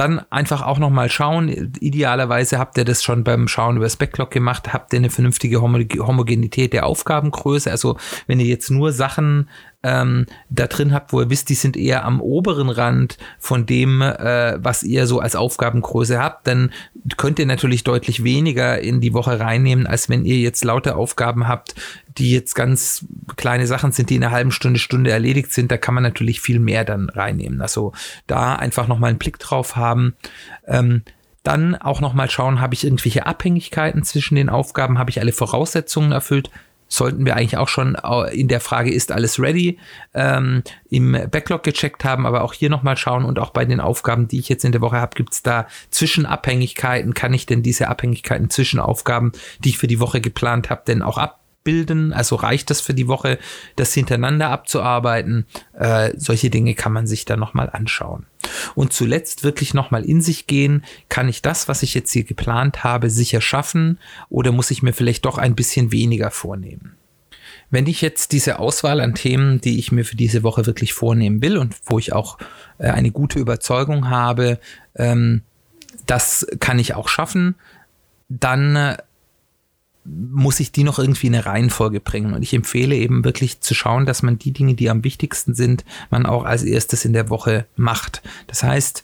dann 0.00 0.20
einfach 0.30 0.62
auch 0.62 0.78
nochmal 0.78 1.10
schauen. 1.10 1.48
Idealerweise 1.48 2.58
habt 2.58 2.78
ihr 2.78 2.84
das 2.84 3.02
schon 3.02 3.24
beim 3.24 3.48
Schauen 3.48 3.76
über 3.76 3.86
das 3.86 3.96
Backlog 3.96 4.30
gemacht, 4.30 4.72
habt 4.72 4.92
ihr 4.92 4.98
eine 4.98 5.10
vernünftige 5.10 5.60
Homogenität 5.60 6.72
der 6.72 6.86
Aufgabengröße. 6.86 7.70
Also 7.70 7.96
wenn 8.26 8.40
ihr 8.40 8.46
jetzt 8.46 8.70
nur 8.70 8.92
Sachen 8.92 9.48
ähm, 9.82 10.26
da 10.50 10.66
drin 10.66 10.92
habt, 10.92 11.12
wo 11.12 11.20
ihr 11.20 11.30
wisst, 11.30 11.48
die 11.50 11.54
sind 11.54 11.76
eher 11.76 12.04
am 12.04 12.20
oberen 12.20 12.68
Rand 12.68 13.16
von 13.38 13.64
dem, 13.64 14.02
äh, 14.02 14.56
was 14.58 14.82
ihr 14.82 15.06
so 15.06 15.20
als 15.20 15.36
Aufgabengröße 15.36 16.18
habt, 16.18 16.48
dann 16.48 16.72
könnt 17.16 17.38
ihr 17.38 17.46
natürlich 17.46 17.84
deutlich 17.84 18.24
weniger 18.24 18.80
in 18.80 19.00
die 19.00 19.14
Woche 19.14 19.38
reinnehmen, 19.38 19.86
als 19.86 20.08
wenn 20.08 20.24
ihr 20.24 20.38
jetzt 20.38 20.64
lauter 20.64 20.96
Aufgaben 20.96 21.46
habt, 21.46 21.76
die 22.18 22.32
jetzt 22.32 22.54
ganz 22.54 23.06
kleine 23.36 23.68
Sachen 23.68 23.92
sind, 23.92 24.10
die 24.10 24.16
in 24.16 24.24
einer 24.24 24.32
halben 24.32 24.50
Stunde, 24.50 24.80
Stunde 24.80 25.12
erledigt 25.12 25.52
sind. 25.52 25.70
Da 25.70 25.76
kann 25.76 25.94
man 25.94 26.02
natürlich 26.02 26.40
viel 26.40 26.58
mehr 26.58 26.84
dann 26.84 27.08
reinnehmen. 27.08 27.60
Also 27.60 27.92
da 28.26 28.56
einfach 28.56 28.88
nochmal 28.88 29.10
einen 29.10 29.18
Blick 29.18 29.38
drauf 29.38 29.76
haben. 29.76 30.16
Ähm, 30.66 31.02
dann 31.44 31.76
auch 31.76 32.00
nochmal 32.00 32.28
schauen, 32.28 32.60
habe 32.60 32.74
ich 32.74 32.84
irgendwelche 32.84 33.26
Abhängigkeiten 33.26 34.02
zwischen 34.02 34.34
den 34.34 34.50
Aufgaben, 34.50 34.98
habe 34.98 35.10
ich 35.10 35.20
alle 35.20 35.32
Voraussetzungen 35.32 36.12
erfüllt, 36.12 36.50
sollten 36.88 37.24
wir 37.24 37.36
eigentlich 37.36 37.56
auch 37.56 37.68
schon 37.68 37.96
in 38.32 38.48
der 38.48 38.60
Frage, 38.60 38.92
ist 38.92 39.12
alles 39.12 39.38
ready, 39.38 39.78
ähm, 40.14 40.62
im 40.88 41.12
Backlog 41.30 41.62
gecheckt 41.62 42.04
haben, 42.04 42.26
aber 42.26 42.42
auch 42.42 42.54
hier 42.54 42.70
nochmal 42.70 42.96
schauen 42.96 43.24
und 43.24 43.38
auch 43.38 43.50
bei 43.50 43.64
den 43.64 43.80
Aufgaben, 43.80 44.28
die 44.28 44.38
ich 44.38 44.48
jetzt 44.48 44.64
in 44.64 44.72
der 44.72 44.80
Woche 44.80 44.96
habe, 44.96 45.14
gibt 45.14 45.34
es 45.34 45.42
da 45.42 45.66
Zwischenabhängigkeiten? 45.90 47.14
Kann 47.14 47.34
ich 47.34 47.46
denn 47.46 47.62
diese 47.62 47.88
Abhängigkeiten 47.88 48.50
zwischen 48.50 48.80
Aufgaben, 48.80 49.32
die 49.62 49.70
ich 49.70 49.78
für 49.78 49.86
die 49.86 50.00
Woche 50.00 50.20
geplant 50.20 50.70
habe, 50.70 50.82
denn 50.86 51.02
auch 51.02 51.18
ab 51.18 51.38
abbilden? 51.68 52.12
Also 52.12 52.36
reicht 52.36 52.70
das 52.70 52.80
für 52.80 52.94
die 52.94 53.08
Woche, 53.08 53.38
das 53.76 53.92
hintereinander 53.92 54.50
abzuarbeiten? 54.50 55.46
Äh, 55.74 56.12
solche 56.16 56.50
Dinge 56.50 56.74
kann 56.74 56.92
man 56.92 57.06
sich 57.06 57.24
dann 57.24 57.40
nochmal 57.40 57.68
anschauen. 57.70 58.26
Und 58.74 58.92
zuletzt 58.92 59.44
wirklich 59.44 59.74
nochmal 59.74 60.04
in 60.04 60.20
sich 60.20 60.46
gehen, 60.46 60.84
kann 61.08 61.28
ich 61.28 61.42
das, 61.42 61.68
was 61.68 61.82
ich 61.82 61.94
jetzt 61.94 62.12
hier 62.12 62.24
geplant 62.24 62.84
habe, 62.84 63.10
sicher 63.10 63.40
schaffen 63.40 63.98
oder 64.28 64.52
muss 64.52 64.70
ich 64.70 64.82
mir 64.82 64.92
vielleicht 64.92 65.24
doch 65.24 65.38
ein 65.38 65.54
bisschen 65.54 65.92
weniger 65.92 66.30
vornehmen? 66.30 66.96
Wenn 67.70 67.86
ich 67.86 68.00
jetzt 68.00 68.32
diese 68.32 68.58
Auswahl 68.58 69.00
an 69.00 69.14
Themen, 69.14 69.60
die 69.60 69.78
ich 69.78 69.92
mir 69.92 70.04
für 70.04 70.16
diese 70.16 70.42
Woche 70.42 70.64
wirklich 70.64 70.94
vornehmen 70.94 71.42
will 71.42 71.58
und 71.58 71.74
wo 71.84 71.98
ich 71.98 72.12
auch 72.12 72.38
äh, 72.78 72.88
eine 72.88 73.10
gute 73.10 73.38
Überzeugung 73.38 74.08
habe, 74.08 74.58
ähm, 74.94 75.42
das 76.06 76.46
kann 76.60 76.78
ich 76.78 76.94
auch 76.94 77.08
schaffen, 77.08 77.56
dann 78.28 78.76
äh, 78.76 78.96
muss 80.08 80.60
ich 80.60 80.72
die 80.72 80.84
noch 80.84 80.98
irgendwie 80.98 81.26
in 81.26 81.34
eine 81.34 81.46
Reihenfolge 81.46 82.00
bringen. 82.00 82.34
Und 82.34 82.42
ich 82.42 82.54
empfehle 82.54 82.94
eben 82.94 83.24
wirklich 83.24 83.60
zu 83.60 83.74
schauen, 83.74 84.06
dass 84.06 84.22
man 84.22 84.38
die 84.38 84.52
Dinge, 84.52 84.74
die 84.74 84.90
am 84.90 85.04
wichtigsten 85.04 85.54
sind, 85.54 85.84
man 86.10 86.26
auch 86.26 86.44
als 86.44 86.62
erstes 86.62 87.04
in 87.04 87.12
der 87.12 87.28
Woche 87.28 87.66
macht. 87.76 88.22
Das 88.46 88.62
heißt, 88.62 89.02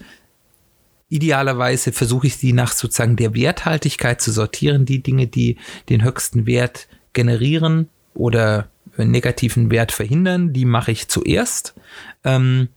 idealerweise 1.08 1.92
versuche 1.92 2.26
ich 2.26 2.38
die 2.38 2.52
nach 2.52 2.72
sozusagen 2.72 3.16
der 3.16 3.34
Werthaltigkeit 3.34 4.20
zu 4.20 4.32
sortieren. 4.32 4.86
Die 4.86 5.02
Dinge, 5.02 5.26
die 5.26 5.58
den 5.88 6.02
höchsten 6.02 6.46
Wert 6.46 6.88
generieren 7.12 7.88
oder 8.14 8.68
negativen 8.96 9.70
Wert 9.70 9.92
verhindern, 9.92 10.52
die 10.52 10.64
mache 10.64 10.92
ich 10.92 11.08
zuerst. 11.08 11.74
Ähm, 12.22 12.68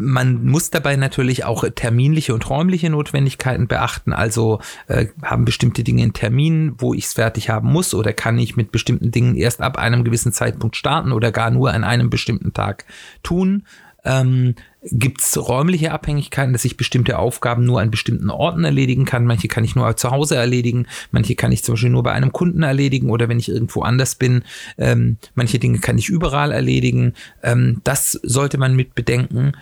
man 0.00 0.44
muss 0.46 0.70
dabei 0.70 0.96
natürlich 0.96 1.44
auch 1.44 1.64
terminliche 1.74 2.34
und 2.34 2.48
räumliche 2.48 2.90
Notwendigkeiten 2.90 3.68
beachten. 3.68 4.12
Also 4.12 4.60
äh, 4.88 5.06
haben 5.22 5.44
bestimmte 5.44 5.84
Dinge 5.84 6.02
einen 6.02 6.12
Termin, 6.12 6.74
wo 6.78 6.94
ich 6.94 7.04
es 7.04 7.12
fertig 7.14 7.50
haben 7.50 7.70
muss 7.70 7.94
oder 7.94 8.12
kann 8.12 8.38
ich 8.38 8.56
mit 8.56 8.72
bestimmten 8.72 9.10
Dingen 9.10 9.36
erst 9.36 9.60
ab 9.60 9.78
einem 9.78 10.04
gewissen 10.04 10.32
Zeitpunkt 10.32 10.76
starten 10.76 11.12
oder 11.12 11.32
gar 11.32 11.50
nur 11.50 11.72
an 11.72 11.84
einem 11.84 12.10
bestimmten 12.10 12.52
Tag 12.52 12.84
tun. 13.22 13.64
Ähm, 14.04 14.54
Gibt 14.82 15.20
es 15.20 15.36
räumliche 15.36 15.92
Abhängigkeiten, 15.92 16.54
dass 16.54 16.64
ich 16.64 16.78
bestimmte 16.78 17.18
Aufgaben 17.18 17.64
nur 17.64 17.82
an 17.82 17.90
bestimmten 17.90 18.30
Orten 18.30 18.64
erledigen 18.64 19.04
kann? 19.04 19.26
Manche 19.26 19.46
kann 19.46 19.62
ich 19.62 19.76
nur 19.76 19.94
zu 19.98 20.10
Hause 20.10 20.36
erledigen, 20.36 20.86
manche 21.10 21.34
kann 21.34 21.52
ich 21.52 21.62
zum 21.62 21.74
Beispiel 21.74 21.90
nur 21.90 22.02
bei 22.02 22.12
einem 22.12 22.32
Kunden 22.32 22.62
erledigen 22.62 23.10
oder 23.10 23.28
wenn 23.28 23.38
ich 23.38 23.50
irgendwo 23.50 23.82
anders 23.82 24.14
bin. 24.14 24.42
Ähm, 24.78 25.18
manche 25.34 25.58
Dinge 25.58 25.80
kann 25.80 25.98
ich 25.98 26.08
überall 26.08 26.50
erledigen. 26.50 27.12
Ähm, 27.42 27.82
das 27.84 28.12
sollte 28.22 28.56
man 28.56 28.74
mit 28.74 28.94
bedenken. 28.94 29.52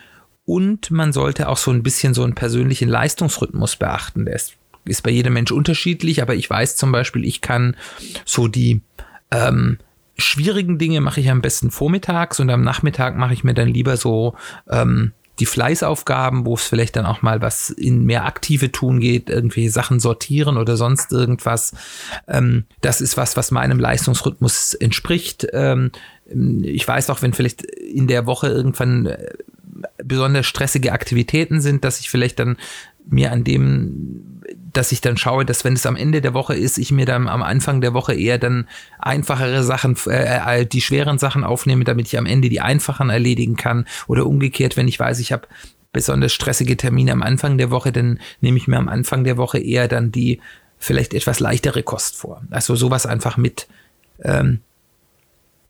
Und 0.48 0.90
man 0.90 1.12
sollte 1.12 1.50
auch 1.50 1.58
so 1.58 1.70
ein 1.70 1.82
bisschen 1.82 2.14
so 2.14 2.24
einen 2.24 2.34
persönlichen 2.34 2.88
Leistungsrhythmus 2.88 3.76
beachten. 3.76 4.24
Der 4.24 4.34
ist, 4.34 4.54
ist 4.87 5.02
bei 5.02 5.11
jedem 5.11 5.34
Mensch 5.34 5.52
unterschiedlich, 5.52 6.22
aber 6.22 6.34
ich 6.34 6.48
weiß 6.48 6.76
zum 6.76 6.90
Beispiel, 6.90 7.22
ich 7.26 7.42
kann 7.42 7.76
so 8.24 8.48
die 8.48 8.80
ähm, 9.30 9.76
schwierigen 10.16 10.78
Dinge 10.78 11.02
mache 11.02 11.20
ich 11.20 11.30
am 11.30 11.42
besten 11.42 11.70
vormittags 11.70 12.40
und 12.40 12.48
am 12.48 12.62
Nachmittag 12.62 13.14
mache 13.14 13.34
ich 13.34 13.44
mir 13.44 13.52
dann 13.52 13.68
lieber 13.68 13.98
so 13.98 14.37
ähm, 14.70 15.12
die 15.38 15.44
Fleißaufgaben, 15.44 16.46
wo 16.46 16.54
es 16.54 16.64
vielleicht 16.64 16.96
dann 16.96 17.04
auch 17.04 17.20
mal 17.20 17.42
was 17.42 17.68
in 17.68 18.04
mehr 18.04 18.24
aktive 18.24 18.72
Tun 18.72 19.00
geht, 19.00 19.28
irgendwelche 19.28 19.70
Sachen 19.70 20.00
sortieren 20.00 20.56
oder 20.56 20.78
sonst 20.78 21.12
irgendwas. 21.12 21.74
Ähm, 22.26 22.64
das 22.80 23.02
ist 23.02 23.18
was, 23.18 23.37
was 23.37 23.50
meinem 23.50 23.78
Leistungsrhythmus 23.78 24.72
entspricht. 24.72 25.46
Ähm, 25.52 25.92
ich 26.62 26.88
weiß 26.88 27.11
auch, 27.11 27.20
wenn 27.20 27.34
vielleicht 27.34 27.62
in 27.62 28.06
der 28.06 28.24
Woche 28.24 28.48
irgendwann 28.48 29.04
äh, 29.04 29.28
besonders 30.02 30.46
stressige 30.46 30.92
Aktivitäten 30.92 31.61
sind, 31.61 31.84
dass 31.84 32.00
ich 32.00 32.11
vielleicht 32.11 32.38
dann 32.38 32.56
mir 33.06 33.32
an 33.32 33.44
dem 33.44 34.38
dass 34.72 34.92
ich 34.92 35.00
dann 35.00 35.16
schaue, 35.16 35.44
dass 35.44 35.64
wenn 35.64 35.74
es 35.74 35.87
am 35.87 35.96
Ende 35.96 36.20
der 36.20 36.34
Woche 36.34 36.54
ist, 36.54 36.78
ich 36.78 36.92
mir 36.92 37.06
dann 37.06 37.28
am 37.28 37.42
Anfang 37.42 37.80
der 37.80 37.94
Woche 37.94 38.14
eher 38.14 38.38
dann 38.38 38.68
einfachere 38.98 39.62
Sachen, 39.62 39.96
äh, 40.06 40.61
äh, 40.61 40.66
die 40.66 40.80
schweren 40.80 41.18
Sachen 41.18 41.44
aufnehme, 41.44 41.84
damit 41.84 42.06
ich 42.06 42.18
am 42.18 42.26
Ende 42.26 42.48
die 42.48 42.61
einfachen 42.61 43.11
erledigen 43.11 43.56
kann. 43.56 43.87
Oder 44.06 44.26
umgekehrt, 44.26 44.76
wenn 44.76 44.88
ich 44.88 44.98
weiß, 44.98 45.18
ich 45.20 45.32
habe 45.32 45.48
besonders 45.92 46.32
stressige 46.32 46.76
Termine 46.76 47.12
am 47.12 47.22
Anfang 47.22 47.58
der 47.58 47.70
Woche, 47.70 47.92
dann 47.92 48.20
nehme 48.40 48.58
ich 48.58 48.68
mir 48.68 48.76
am 48.76 48.88
Anfang 48.88 49.24
der 49.24 49.37
Woche 49.37 49.58
eher 49.58 49.88
dann 49.88 50.12
die 50.12 50.40
vielleicht 50.78 51.14
etwas 51.14 51.40
leichtere 51.40 51.82
Kost 51.82 52.16
vor. 52.16 52.42
Also 52.50 52.76
sowas 52.76 53.06
einfach 53.06 53.37
mit, 53.37 53.66
ähm, 54.22 54.61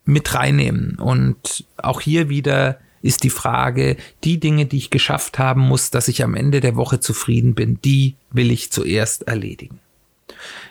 mit 0.04 0.34
reinnehmen. 0.34 0.96
Und 0.96 1.64
auch 1.76 2.00
hier 2.00 2.28
wieder 2.28 2.78
ist 3.02 3.24
die 3.24 3.30
Frage, 3.30 3.96
die 4.24 4.40
Dinge, 4.40 4.66
die 4.66 4.78
ich 4.78 4.90
geschafft 4.90 5.38
haben 5.38 5.60
muss, 5.60 5.90
dass 5.90 6.08
ich 6.08 6.22
am 6.22 6.34
Ende 6.34 6.60
der 6.60 6.76
Woche 6.76 7.00
zufrieden 7.00 7.54
bin, 7.54 7.80
die 7.82 8.16
will 8.30 8.50
ich 8.50 8.72
zuerst 8.72 9.28
erledigen. 9.28 9.80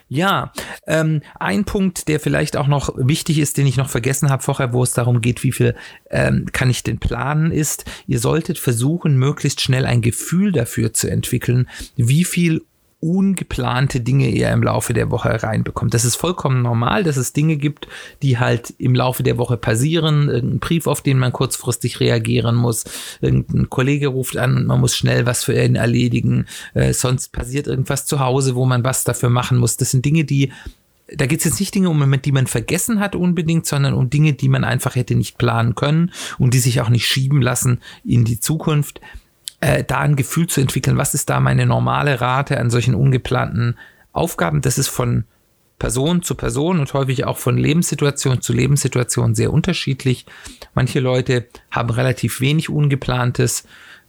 Ja, 0.09 0.53
ähm, 0.85 1.21
ein 1.37 1.65
Punkt, 1.65 2.07
der 2.07 2.21
vielleicht 2.21 2.55
auch 2.55 2.67
noch 2.67 2.93
wichtig 2.95 3.39
ist, 3.39 3.57
den 3.57 3.67
ich 3.67 3.75
noch 3.75 3.89
vergessen 3.89 4.29
habe 4.29 4.41
vorher, 4.41 4.71
wo 4.71 4.81
es 4.81 4.93
darum 4.93 5.19
geht, 5.19 5.43
wie 5.43 5.51
viel 5.51 5.75
ähm, 6.09 6.45
kann 6.53 6.69
ich 6.69 6.83
denn 6.83 6.99
planen, 6.99 7.51
ist, 7.51 7.83
ihr 8.07 8.19
solltet 8.19 8.57
versuchen, 8.57 9.17
möglichst 9.17 9.59
schnell 9.59 9.85
ein 9.85 10.01
Gefühl 10.01 10.53
dafür 10.53 10.93
zu 10.93 11.09
entwickeln, 11.09 11.67
wie 11.97 12.23
viel 12.23 12.63
ungeplante 12.99 14.01
Dinge 14.01 14.33
eher 14.33 14.51
im 14.51 14.63
Laufe 14.63 14.93
der 14.93 15.11
Woche 15.11 15.43
reinbekommt. 15.43 15.93
Das 15.93 16.03
ist 16.03 16.15
vollkommen 16.15 16.63
normal, 16.63 17.03
dass 17.03 17.15
es 17.15 17.31
Dinge 17.31 17.57
gibt, 17.57 17.87
die 18.23 18.39
halt 18.39 18.73
im 18.79 18.95
Laufe 18.95 19.21
der 19.21 19.37
Woche 19.37 19.55
passieren. 19.55 20.29
Irgendein 20.29 20.59
Brief, 20.59 20.87
auf 20.87 21.01
den 21.01 21.19
man 21.19 21.31
kurzfristig 21.31 21.99
reagieren 21.99 22.55
muss. 22.55 22.85
Irgendein 23.21 23.69
Kollege 23.69 24.07
ruft 24.07 24.37
an 24.37 24.57
und 24.57 24.65
man 24.65 24.79
muss 24.79 24.95
schnell 24.95 25.27
was 25.27 25.43
für 25.43 25.53
ihn 25.53 25.75
erledigen. 25.75 26.47
Äh, 26.73 26.93
sonst 26.93 27.31
passiert 27.31 27.67
irgendwas 27.67 28.07
zu 28.07 28.19
Hause, 28.19 28.55
wo 28.55 28.65
man 28.65 28.83
was 28.83 29.03
dafür 29.03 29.29
machen 29.29 29.59
muss. 29.59 29.77
Das 29.77 29.91
sind 29.91 30.03
Dinge, 30.03 30.25
die 30.25 30.51
da 31.15 31.25
geht 31.25 31.39
es 31.39 31.45
jetzt 31.45 31.59
nicht 31.61 31.73
Dinge 31.73 31.89
um, 31.89 32.21
die 32.21 32.31
man 32.33 32.47
vergessen 32.47 32.99
hat 32.99 33.15
unbedingt, 33.15 33.65
sondern 33.65 33.93
um 33.93 34.09
Dinge, 34.09 34.33
die 34.33 34.49
man 34.49 34.65
einfach 34.65 34.95
hätte 34.95 35.15
nicht 35.15 35.37
planen 35.37 35.73
können 35.73 36.11
und 36.37 36.53
die 36.53 36.59
sich 36.59 36.81
auch 36.81 36.89
nicht 36.89 37.07
schieben 37.07 37.41
lassen 37.41 37.79
in 38.03 38.25
die 38.25 38.41
Zukunft 38.41 38.99
äh, 39.59 39.83
da 39.83 39.99
ein 39.99 40.15
Gefühl 40.15 40.47
zu 40.47 40.61
entwickeln, 40.61 40.97
was 40.97 41.13
ist 41.13 41.29
da 41.29 41.39
meine 41.39 41.65
normale 41.65 42.21
Rate 42.21 42.59
an 42.59 42.69
solchen 42.69 42.95
ungeplanten 42.95 43.77
Aufgaben. 44.11 44.61
Das 44.61 44.77
ist 44.77 44.87
von 44.87 45.25
Person 45.79 46.23
zu 46.23 46.35
Person 46.35 46.79
und 46.79 46.93
häufig 46.93 47.25
auch 47.25 47.37
von 47.37 47.57
Lebenssituation 47.57 48.41
zu 48.41 48.51
Lebenssituation 48.53 49.35
sehr 49.35 49.53
unterschiedlich. 49.53 50.25
Manche 50.73 50.99
Leute 50.99 51.47
haben 51.69 51.89
relativ 51.91 52.41
wenig 52.41 52.69
Ungeplantes. 52.69 53.65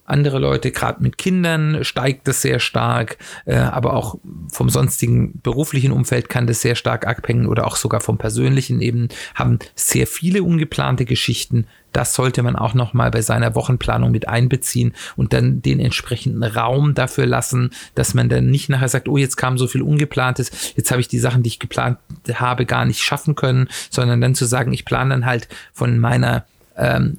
Andere 0.08 0.38
Leute, 0.38 0.70
gerade 0.70 1.02
mit 1.02 1.18
Kindern, 1.18 1.84
steigt 1.84 2.28
das 2.28 2.42
sehr 2.42 2.60
stark, 2.60 3.18
äh, 3.44 3.56
aber 3.56 3.94
auch 3.94 4.18
vom 4.50 4.70
sonstigen 4.70 5.40
beruflichen 5.42 5.92
Umfeld 5.92 6.28
kann 6.28 6.46
das 6.46 6.62
sehr 6.62 6.74
stark 6.74 7.06
abhängen 7.06 7.46
oder 7.46 7.66
auch 7.66 7.76
sogar 7.76 8.00
vom 8.00 8.18
persönlichen 8.18 8.80
eben, 8.80 9.08
haben 9.34 9.58
sehr 9.74 10.06
viele 10.06 10.42
ungeplante 10.42 11.04
Geschichten, 11.04 11.66
das 11.92 12.14
sollte 12.14 12.42
man 12.42 12.56
auch 12.56 12.74
nochmal 12.74 13.10
bei 13.10 13.22
seiner 13.22 13.54
Wochenplanung 13.54 14.10
mit 14.10 14.28
einbeziehen 14.28 14.94
und 15.16 15.32
dann 15.32 15.62
den 15.62 15.80
entsprechenden 15.80 16.42
Raum 16.42 16.94
dafür 16.94 17.26
lassen, 17.26 17.70
dass 17.94 18.14
man 18.14 18.28
dann 18.28 18.50
nicht 18.50 18.68
nachher 18.68 18.88
sagt, 18.88 19.08
oh, 19.08 19.16
jetzt 19.16 19.36
kam 19.36 19.58
so 19.58 19.66
viel 19.66 19.82
Ungeplantes, 19.82 20.74
jetzt 20.76 20.90
habe 20.90 21.00
ich 21.00 21.08
die 21.08 21.18
Sachen, 21.18 21.42
die 21.42 21.48
ich 21.48 21.58
geplant 21.58 21.98
habe, 22.32 22.66
gar 22.66 22.84
nicht 22.84 23.00
schaffen 23.00 23.34
können, 23.34 23.68
sondern 23.90 24.20
dann 24.20 24.34
zu 24.34 24.44
sagen, 24.44 24.72
ich 24.72 24.84
plane 24.84 25.10
dann 25.10 25.26
halt 25.26 25.48
von 25.72 25.98
meiner 25.98 26.44
ähm, 26.78 27.16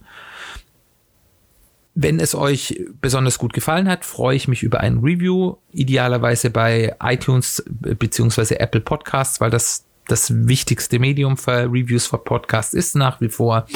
Wenn 1.96 2.18
es 2.18 2.34
euch 2.34 2.80
besonders 3.00 3.38
gut 3.38 3.52
gefallen 3.52 3.88
hat, 3.88 4.04
freue 4.04 4.36
ich 4.36 4.48
mich 4.48 4.62
über 4.62 4.80
ein 4.80 4.98
Review, 4.98 5.56
idealerweise 5.72 6.50
bei 6.50 6.96
iTunes 7.00 7.62
bzw. 7.68 8.56
Apple 8.56 8.80
Podcasts, 8.80 9.40
weil 9.40 9.50
das 9.50 9.84
das 10.06 10.46
wichtigste 10.46 10.98
Medium 10.98 11.36
für 11.36 11.64
Reviews 11.64 12.06
für 12.06 12.18
Podcasts 12.18 12.74
ist 12.74 12.94
nach 12.94 13.20
wie 13.20 13.28
vor. 13.28 13.66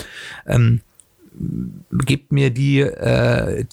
Ähm, 0.46 0.80
gebt 1.92 2.32
mir 2.32 2.50
die, 2.50 2.80
äh, 2.80 3.64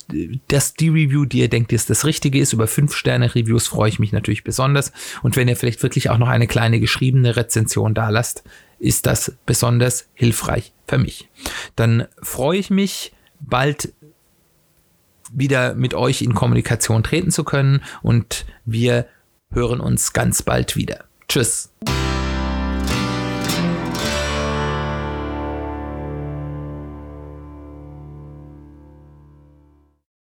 das, 0.47 0.75
die 0.75 0.89
Review, 0.89 1.25
die 1.25 1.39
ihr 1.39 1.49
denkt, 1.49 1.73
ist 1.73 1.89
das 1.89 2.05
Richtige 2.05 2.39
ist. 2.39 2.53
Über 2.53 2.65
5-Sterne-Reviews 2.65 3.67
freue 3.67 3.89
ich 3.89 3.99
mich 3.99 4.11
natürlich 4.11 4.43
besonders. 4.43 4.91
Und 5.23 5.35
wenn 5.35 5.47
ihr 5.47 5.55
vielleicht 5.55 5.83
wirklich 5.83 6.09
auch 6.09 6.17
noch 6.17 6.27
eine 6.27 6.47
kleine 6.47 6.79
geschriebene 6.79 7.35
Rezension 7.35 7.93
da 7.93 8.09
lasst, 8.09 8.43
ist 8.79 9.05
das 9.05 9.33
besonders 9.45 10.07
hilfreich 10.13 10.73
für 10.87 10.97
mich. 10.97 11.29
Dann 11.75 12.05
freue 12.21 12.59
ich 12.59 12.69
mich, 12.69 13.13
bald 13.39 13.93
wieder 15.35 15.75
mit 15.75 15.93
euch 15.93 16.21
in 16.21 16.33
Kommunikation 16.33 17.03
treten 17.03 17.31
zu 17.31 17.43
können 17.43 17.81
und 18.01 18.45
wir 18.65 19.05
hören 19.51 19.79
uns 19.79 20.13
ganz 20.13 20.41
bald 20.41 20.75
wieder. 20.75 21.05
Tschüss. 21.27 21.69